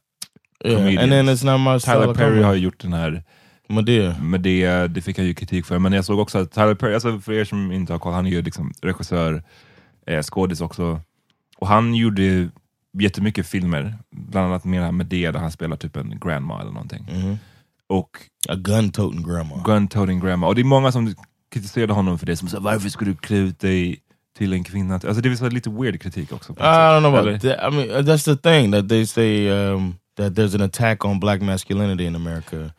[0.64, 1.00] comedians.
[1.04, 2.44] and then it's not style Tyler Perry comedy.
[2.44, 3.24] har ju gjort den här
[3.70, 4.16] Medea.
[4.22, 5.80] med det, det fick han ju kritik för.
[5.80, 8.26] Men jag såg också att Tyler Perry, alltså för er som inte har koll, han
[8.26, 9.44] är ju liksom regissör,
[10.08, 11.02] eh, skådis också.
[11.58, 12.50] Och han gjorde
[13.00, 16.72] jättemycket filmer, bland annat med den här Medea där han spelar typ en grandma eller
[16.72, 17.08] någonting.
[17.12, 17.38] Mhm.
[17.88, 18.10] Och
[18.50, 19.56] A gun-toting grandma.
[19.66, 20.48] gun-toting grandma.
[20.48, 21.16] Och det är många som
[21.54, 24.00] kritiserade honom för det, som sa varför skulle du klä ut dig
[24.38, 24.94] till en kvinna?
[24.94, 26.54] Alltså det är lite weird kritik också.
[26.54, 27.74] I don't know about that.
[27.74, 31.42] I mean, that's the thing that they say um, that there's an attack on black
[31.42, 32.74] masculinity in America,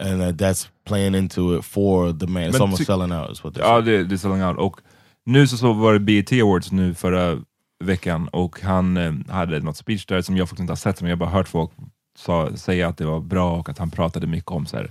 [0.00, 2.50] and that that's playing into it for the man.
[2.50, 3.30] It's almost selling out.
[3.30, 4.58] Is what they Ja, det, det är selling out.
[4.58, 4.80] Och
[5.24, 7.38] nu så, så var det BET Awards nu förra
[7.84, 11.10] veckan och han eh, hade något speech där som jag faktiskt inte har sett, men
[11.10, 11.70] jag har bara hört folk
[12.18, 14.90] sa, säga att det var bra och att han pratade mycket om så här,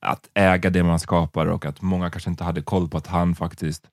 [0.00, 3.34] att äga det man skapar och att många kanske inte hade koll på att han
[3.34, 3.86] faktiskt,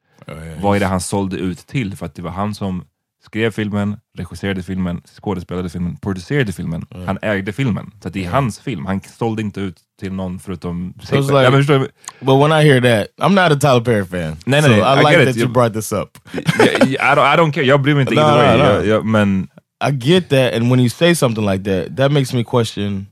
[0.61, 1.97] vad är det han sålde ut till?
[1.97, 2.85] För att det var han som
[3.25, 6.85] skrev filmen, regisserade filmen, skådespelade filmen, producerade filmen.
[7.05, 7.91] Han ägde filmen.
[8.03, 8.85] Så det är hans film.
[8.85, 10.93] Han sålde inte ut till någon förutom...
[11.03, 11.87] So it's like- du?
[12.25, 14.37] But when I hear that, I'm not a Tyler Perry fan.
[14.45, 15.37] No, no, so no, I, I like that it.
[15.37, 16.17] you brought this up.
[16.33, 18.57] I, don't, I don't care, jag bryr mig inte No, either way.
[18.57, 18.69] no, no.
[18.73, 19.47] Jag, jag, men
[19.81, 23.07] I get that, and when you say something like that, that makes me question,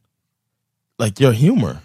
[0.99, 1.77] like your humor.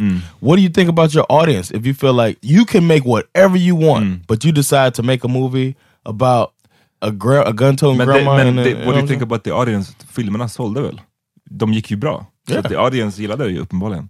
[0.00, 0.20] Mm.
[0.40, 1.70] What do you think about your audience?
[1.76, 4.20] If you feel like you can make whatever you want, Mm.
[4.26, 5.74] but you decide to make a movie
[6.06, 6.52] about
[7.00, 9.08] a gra- a men, det, grandma, men and a- det, you know what do you
[9.08, 9.92] think about the audience?
[10.12, 11.00] Filmerna sålde väl?
[11.50, 12.26] De gick ju bra.
[12.46, 12.64] Så Yeah.
[12.64, 14.08] att the audience gillade det ju uppenbarligen.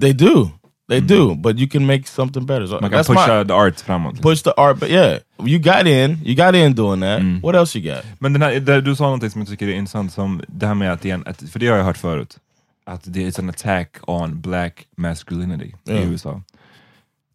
[0.00, 0.50] They do,
[0.88, 2.66] they do, but you can make something better.
[2.66, 4.22] So Man kan that's my- pusha the art framåt.
[4.22, 7.20] push the art, but yeah, you got in, you got in doing that.
[7.42, 8.04] What else you got?
[8.18, 10.74] Men den här, där, du sa någonting som jag tycker är intressant, som det här
[10.74, 12.38] med att det är en, att, för det har jag hört förut,
[12.86, 15.94] att det är en attack on black masculinity Ja.
[15.94, 16.42] i USA.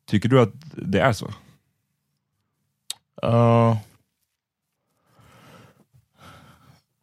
[0.10, 1.26] Tycker du att det är så?
[3.26, 3.76] Uh,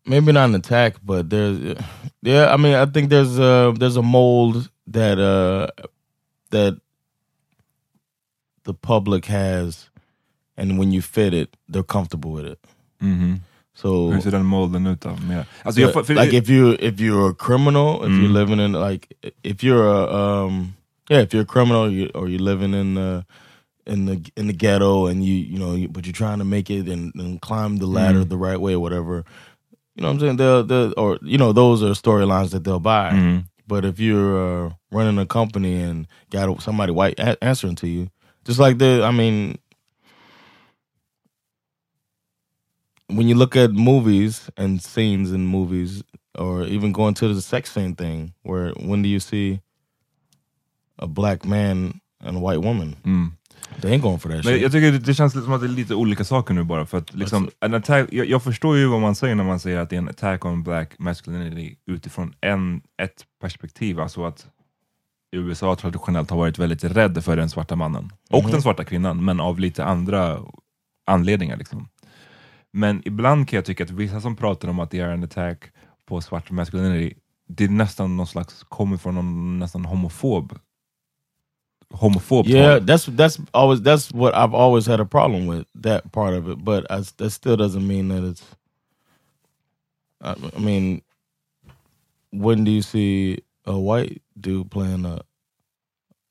[0.06, 1.76] maybe not an attack, but there's
[2.22, 2.52] yeah.
[2.52, 5.68] I mean, I think there's a there's a mold that uh
[6.50, 6.78] that
[8.64, 9.90] the public has,
[10.56, 12.58] and when you fit it, they're comfortable with it.
[13.02, 13.34] Mm-hmm.
[13.74, 15.16] So Hur ser den molden ut då?
[15.28, 15.46] Mer?
[15.64, 18.34] Alltså jag, yeah, får- för, like if you if you're a criminal, if you're Mm.
[18.34, 19.08] living in like
[19.42, 20.74] if you're a um
[21.10, 23.24] yeah, if you're a criminal you, or you're living in the
[23.86, 26.70] in the in the ghetto and you you know you, but you're trying to make
[26.70, 28.28] it and, and climb the ladder Mm.
[28.28, 29.24] the right way or whatever.
[29.94, 30.36] You know what I'm saying?
[30.36, 33.10] They'll, they'll or you know those are storylines that they'll buy.
[33.10, 33.44] Mm.
[33.66, 38.10] But if you're uh, running a company and got somebody white a- answering to you,
[38.44, 39.58] just like the, I mean,
[43.06, 46.02] when you look at movies and scenes in movies,
[46.38, 49.60] or even going to the sex scene thing, where when do you see
[50.98, 52.96] a black man and a white woman?
[53.04, 53.32] Mm.
[53.80, 54.62] They ain't going for that Men shit.
[54.62, 56.86] jag tycker det, det känns lite som att det är lite olika saker nu bara.
[56.86, 59.60] För att liksom, Alltså- en attack, jag, jag förstår ju vad man säger när man
[59.60, 64.00] säger att det är en attack on black masculinity utifrån en, ett perspektiv.
[64.00, 64.46] Alltså att
[65.36, 68.12] USA traditionellt har varit väldigt rädd för den svarta mannen.
[68.30, 68.52] Och Mhm.
[68.52, 70.38] den svarta kvinnan, men av lite andra
[71.06, 71.56] anledningar.
[71.56, 71.88] Liksom.
[72.72, 75.64] Men ibland kan jag tycka att vissa som pratar om att det är en attack
[76.08, 77.14] på svart masculinity,
[77.48, 80.58] det är nästan någon slags, kommer från någon nästan homofob
[81.92, 82.80] homofob Yeah, håll.
[82.80, 86.64] that's that's always that's what I've always had a problem with that part of it.
[86.64, 88.44] But I, that still doesn't mean that it's.
[90.20, 91.02] I, I mean,
[92.30, 95.22] when do you see a white dude playing a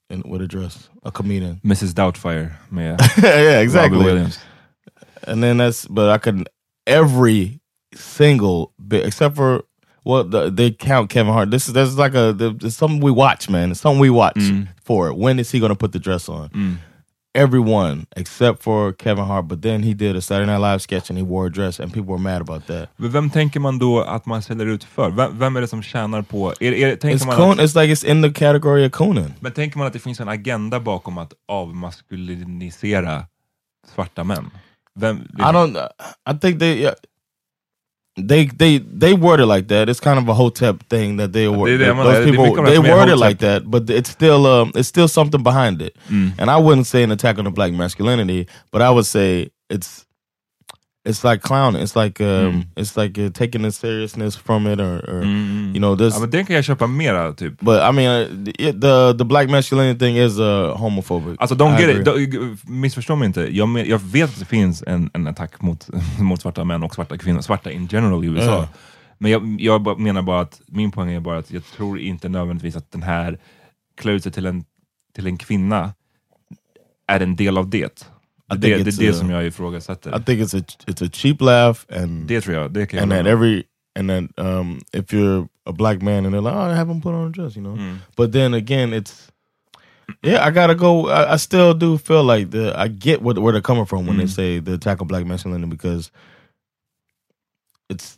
[0.10, 1.60] in, with a dress, a comedian?
[1.66, 2.54] Mrs Doubtfire
[3.24, 3.98] yeah, yeah, exactly.
[3.98, 4.40] Robbie Williams.
[5.24, 6.50] And then that's but I could
[6.88, 7.60] every
[7.94, 9.64] single bit except for
[10.04, 11.52] well the, they count Kevin Hart.
[11.52, 13.72] This is that's like a it's something we watch, man.
[13.72, 14.68] It's something we watch Mm.
[14.84, 15.16] for it.
[15.18, 16.50] When is he going to put the dress on?
[16.50, 16.76] Mm.
[17.34, 19.48] Everyone except for Kevin Hart.
[19.48, 21.94] But then he did a Saturday Night Live sketch and he wore a dress and
[21.94, 22.90] people were mad about that.
[22.98, 25.10] Men Vem tänker man då att man säljer ut för?
[25.12, 26.54] Vem, vem är det som tjänar på...
[26.60, 27.52] Är, är, tänker It's man Conan.
[27.52, 29.34] att, It's like it's in the category of Conan.
[29.40, 33.26] men tänker man att det finns en agenda bakom att avmaskulinisera
[33.96, 34.50] svarta män?
[34.96, 35.78] Vem, I don't.
[36.30, 36.92] I think they.
[38.28, 39.90] They they they word it like that.
[39.90, 41.68] It's kind of a hotep thing that they word.
[41.68, 42.14] det är det jag menar.
[42.14, 44.72] those people mycket av det they som word it like that, but it's still um
[44.76, 45.98] it's still something behind it.
[46.10, 46.32] Mm.
[46.38, 50.06] And I wouldn't say an attack on the black masculinity, but I would say it's
[51.10, 51.82] it's like clowning.
[51.84, 52.64] It's like um Mm.
[52.76, 55.74] it's like uh, taking the seriousness from it, or, or Mm.
[55.74, 56.14] you know this.
[56.14, 57.54] Ja, men den kan jag köpa mera, typ.
[57.62, 61.36] but I mean, uh, the, the the black masculinity thing is uh, homophobic.
[61.40, 62.08] Alltså, don't I get it.
[62.08, 62.26] agree.
[62.28, 63.42] Don't- Missförstå mig inte.
[63.58, 65.88] Jag, men, jag vet att det finns en, en attack mot,
[66.20, 68.46] mot svarta män och svarta kvinnor, svarta in general i USA.
[68.46, 68.68] Ja.
[69.18, 72.76] Men jag, jag menar bara att, min poäng är bara att jag tror inte nödvändigtvis
[72.76, 73.40] att den här
[74.02, 74.64] klär ut sig till en,
[75.16, 75.94] till en kvinna
[77.08, 78.08] är en del av det.
[78.52, 80.10] I Det, think det it's, är det som jag ifrågasätter.
[80.20, 83.12] I think it's a it's a cheap laugh and det tror jag, det kan and
[83.12, 83.64] that every
[83.96, 87.14] and then um if you're a black man and they're like, oh, have him put
[87.14, 87.76] on a dress, you know.
[87.78, 87.98] Mm.
[88.18, 89.28] But then again, it's
[90.24, 91.08] yeah, I gotta go.
[91.08, 94.18] I, I still do feel like the I get what where they're coming from when
[94.18, 94.36] they Mm.
[94.36, 96.12] say the attack on black masculinity because
[97.90, 98.18] it's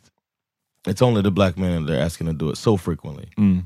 [0.86, 3.28] it's only the black man that they're asking to do it so frequently.
[3.38, 3.64] Mm.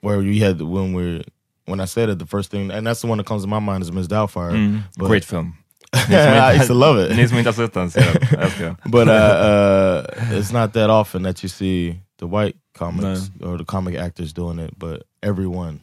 [0.00, 1.22] Where you had when we're
[1.66, 3.58] when I said it, the first thing, and that's the one that comes to my
[3.58, 4.52] mind is Miss Doubtfire.
[4.52, 4.82] Mm.
[4.96, 5.54] But- Great film.
[6.08, 7.16] I used to love it.
[7.16, 8.40] Ni som inte har sett den, se den.
[8.40, 8.76] Älskar den.
[8.84, 13.64] but uh, uh, it's not that often that you see the white comics or the
[13.64, 15.80] comic actors doing it, but everyone,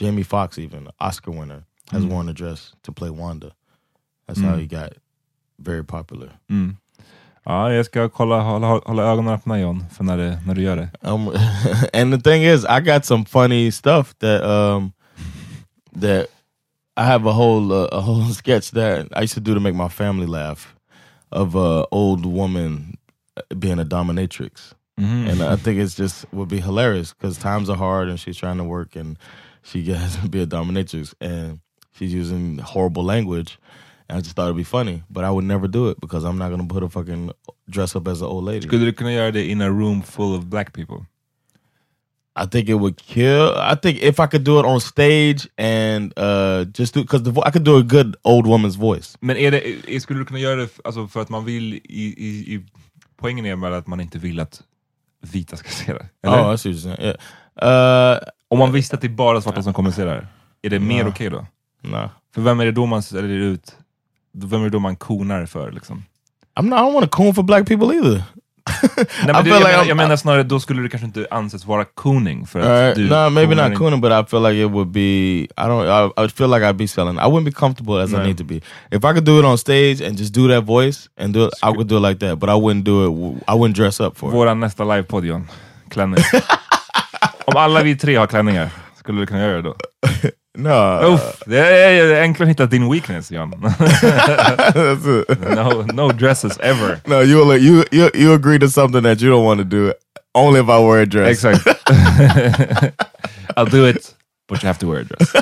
[0.00, 1.62] Jamie Foxx even, Oscar winner,
[1.92, 2.10] has Mm.
[2.10, 3.46] worn a dress to play Wanda.
[4.28, 4.60] That's how Mm.
[4.60, 4.92] he got
[5.58, 6.28] very popular.
[6.50, 6.76] Mm.
[7.44, 10.76] Ja, jag ska kolla, hålla, hålla ögonen öppna John, för när, det, när du gör
[10.76, 10.88] det.
[11.00, 11.28] Um,
[11.92, 14.92] and the thing is, I got some funny stuff that um,
[16.00, 16.26] that
[16.96, 19.74] I have a whole uh, a whole sketch that I used to do to make
[19.74, 20.74] my family laugh
[21.32, 22.96] of a old woman
[23.58, 24.72] being a dominatrix.
[24.98, 25.28] Mhm.
[25.30, 28.56] and I think it's just would be hilarious because times are hard and she's trying
[28.56, 29.18] to work and
[29.62, 31.60] she gets to be a dominatrix and
[31.92, 33.58] she's using horrible language.
[34.08, 36.38] And I just thought it'd be funny, but I would never do it because I'm
[36.38, 37.30] not gonna put a fucking
[37.68, 38.66] dress up as an old lady.
[38.66, 41.04] Skulle du kunna göra det in a room full of black people?
[42.44, 43.48] I think it would kill.
[43.72, 47.50] I think if I could do it on stage and uh, just do because I
[47.50, 49.16] could do a good old woman's voice.
[49.20, 49.60] Men är det,
[49.96, 51.80] är- skulle du kunna göra det alltså för att man vill, i,
[52.16, 52.66] i, i,
[53.16, 54.62] poängen är väl att man inte vill att
[55.32, 56.08] vita ska se det?
[56.28, 56.50] Eller?
[56.50, 57.14] Oh, I see what you're saying.
[57.62, 58.14] Yeah.
[58.14, 58.18] Uh,
[58.48, 60.28] Om man visste att det är bara svarta som kommunicerar,
[60.62, 61.46] är det mer okej då?
[61.82, 63.76] nah, För vem är det då man säljer ut,
[64.34, 66.04] vem är det då man konar för liksom?
[66.60, 66.78] I'm not.
[66.78, 68.22] I don't want to coon for black people either.
[68.96, 71.26] Nej, I men feel jag, like menar, jag menar snarare, då skulle det kanske inte
[71.30, 74.42] anses vara cooning för att Alright, du no, maybe coonar not cooning, but I feel
[74.42, 75.00] like it would be.
[75.00, 75.84] I don't.
[75.86, 77.16] I, I would feel like I'd be selling.
[77.18, 78.26] I wouldn't be comfortable as I Right.
[78.26, 78.56] need to be.
[78.90, 81.50] If I could do it on stage and just do that voice and do it,
[81.62, 82.38] I would do it like that.
[82.38, 83.42] But I wouldn't do it.
[83.48, 84.34] I wouldn't dress up for it.
[84.34, 85.48] Våran nästa livepodd John,
[85.90, 86.24] klänning.
[87.44, 89.74] Om alla vi tre har klänningar, skulle du kunna göra det då?
[90.58, 93.50] No, Uff, det är enklare att hitta din weakness John.
[95.54, 97.00] no, no dresses ever.
[97.04, 99.92] No, you you you you agree to something that you don't want to do.
[100.34, 101.44] Only if I wear a dress.
[101.44, 101.66] Exakt.
[103.56, 104.14] I'll do it,
[104.48, 105.32] but you have to wear a dress.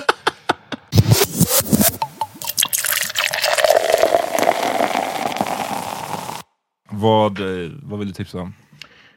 [7.04, 8.54] vad, eh, vad vill du tipsa om?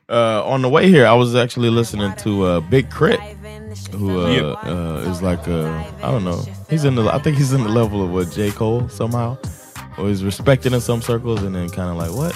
[0.10, 3.20] Uh, on the way here, I was actually listening to uh, Big Crit,
[3.91, 6.45] who uh, uh, is like uh, I don't know.
[6.70, 9.38] He's in the I think he's in the level of what J Cole somehow,
[9.97, 12.34] or he's respected in some circles, and then kind of like what.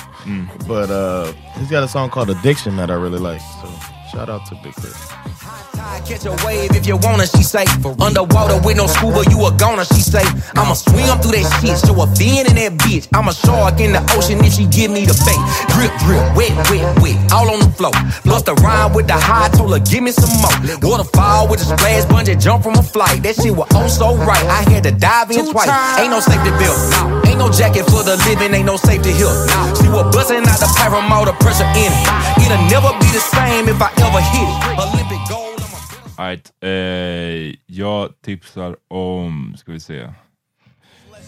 [0.67, 3.39] But uh, he's got a song called Addiction that I really like.
[3.61, 3.69] So
[4.11, 4.93] shout out to Big Crit.
[6.05, 7.65] Catch a wave if you wanna, she say.
[7.99, 10.23] Underwater with no scuba, you a goner, she say.
[10.55, 13.07] I'ma swim through that shit, show a fin in that bitch.
[13.13, 15.39] I'm a shark in the ocean if she give me the bait.
[15.71, 17.93] Drip, drip, wet, wet, wet, all on the floor.
[18.23, 20.55] Plus the rhyme with the high, told her give me some more.
[20.81, 23.23] Waterfall with a splash, bungee jump from a flight.
[23.23, 24.43] That shit was oh so right.
[24.51, 25.71] I had to dive in twice.
[25.99, 27.21] Ain't no safety belt, no.
[27.29, 29.31] Ain't no jacket for the living, ain't no safety here.
[29.31, 29.59] No.
[29.79, 32.07] She was busting out the pipe the pressure in it.
[32.43, 34.00] It'll never be the same if I
[36.17, 40.09] Alright, eh, jag tipsar om, ska vi se.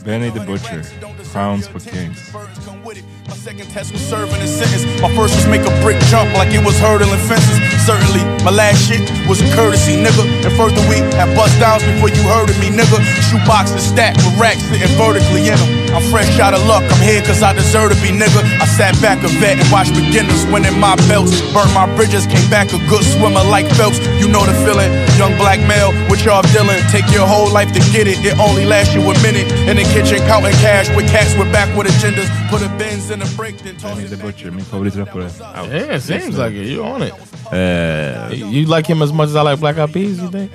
[0.04, 0.84] Benny the Butcher,
[1.32, 2.20] Crowns for Kings.
[2.34, 4.84] My second test was serving a sentence.
[5.02, 7.56] My first was make a brick jump like it was hurdling fences.
[7.88, 9.00] Certainly, my last shit
[9.32, 10.28] was a courtesy, nigga.
[10.44, 13.00] And further, we had bust downs before you heard of me, nigga.
[13.32, 15.72] Shoe boxes stacked with racks sitting vertically in them.
[15.96, 18.42] I'm fresh out of luck, I'm here cause I deserve to be, nigga.
[18.60, 21.40] I sat back a vet and watched beginners winning my belts.
[21.54, 24.02] Burnt my bridges, came back a good swimmer like Phelps.
[24.20, 26.82] You know the feeling, young black male with y'all dealing.
[26.92, 29.46] Take your whole life to get it, it only lasts you a minute.
[29.70, 32.28] In the kitchen, counting cash with cats with backward agendas.
[32.50, 34.26] Put a Benz in a break, then toss Benny it the back.
[34.26, 35.30] Butcher, min favoritrappare.
[35.70, 36.68] Yeah, it seems like it.
[36.68, 37.14] You on it.
[37.54, 40.20] Eh, You like him as much as I like Black Eyed Peas?
[40.22, 40.52] You think?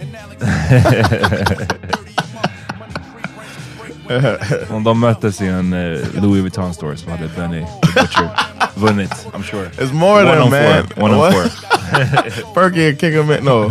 [4.70, 8.28] om de möttes i en eh, Louis Vuitton store så hade Benny the Butcher
[8.74, 9.66] vunnit, I'm sure.
[9.78, 10.86] It's more One than on man.
[10.86, 11.02] four.
[11.04, 11.77] One on four.
[12.54, 13.44] Perky and kick him in.
[13.44, 13.68] No,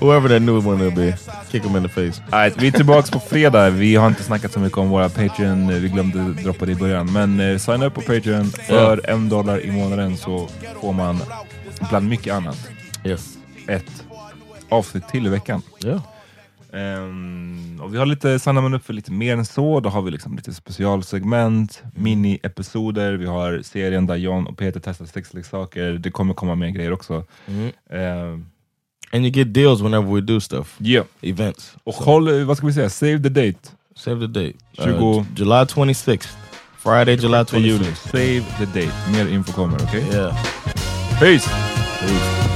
[0.00, 1.14] whoever that new one will be,
[1.50, 2.22] kick him in the face.
[2.32, 3.70] Alright, vi är tillbaka på fredag.
[3.70, 5.68] Vi har inte snackat så mycket om våra Patreon.
[5.82, 7.12] Vi glömde droppa det i början.
[7.12, 8.44] Men eh, signa upp på Patreon.
[8.50, 10.48] För en dollar i månaden så
[10.80, 11.20] får man
[11.90, 12.68] bland mycket annat
[13.04, 13.28] Yes.
[13.68, 14.04] ett
[14.68, 15.62] avsnitt till i veckan.
[15.84, 16.00] Yeah.
[16.76, 20.02] Ehm, och vi har lite, signar man upp för lite mer än så, då har
[20.02, 25.92] vi liksom lite specialsegment, mini-episoder, vi har serien där John och Peter testar sexleksaker.
[25.92, 27.24] Det kommer komma mer grejer också.
[27.90, 28.46] Ehm,
[29.12, 31.04] And you get deals whenever we do stuff, yeah.
[31.20, 31.74] events.
[31.84, 33.58] Och håll, vad ska vi säga, save the date.
[33.96, 34.56] Save the date.
[34.78, 36.28] Uh, Tjugo- July 26th.
[36.78, 37.84] Friday, July För juli.
[37.84, 38.10] 26th.
[38.10, 38.92] Save the date.
[39.12, 40.04] Mer info kommer, okej?
[40.12, 40.36] Yeah.
[41.20, 41.50] Peace!
[42.00, 42.55] Peace.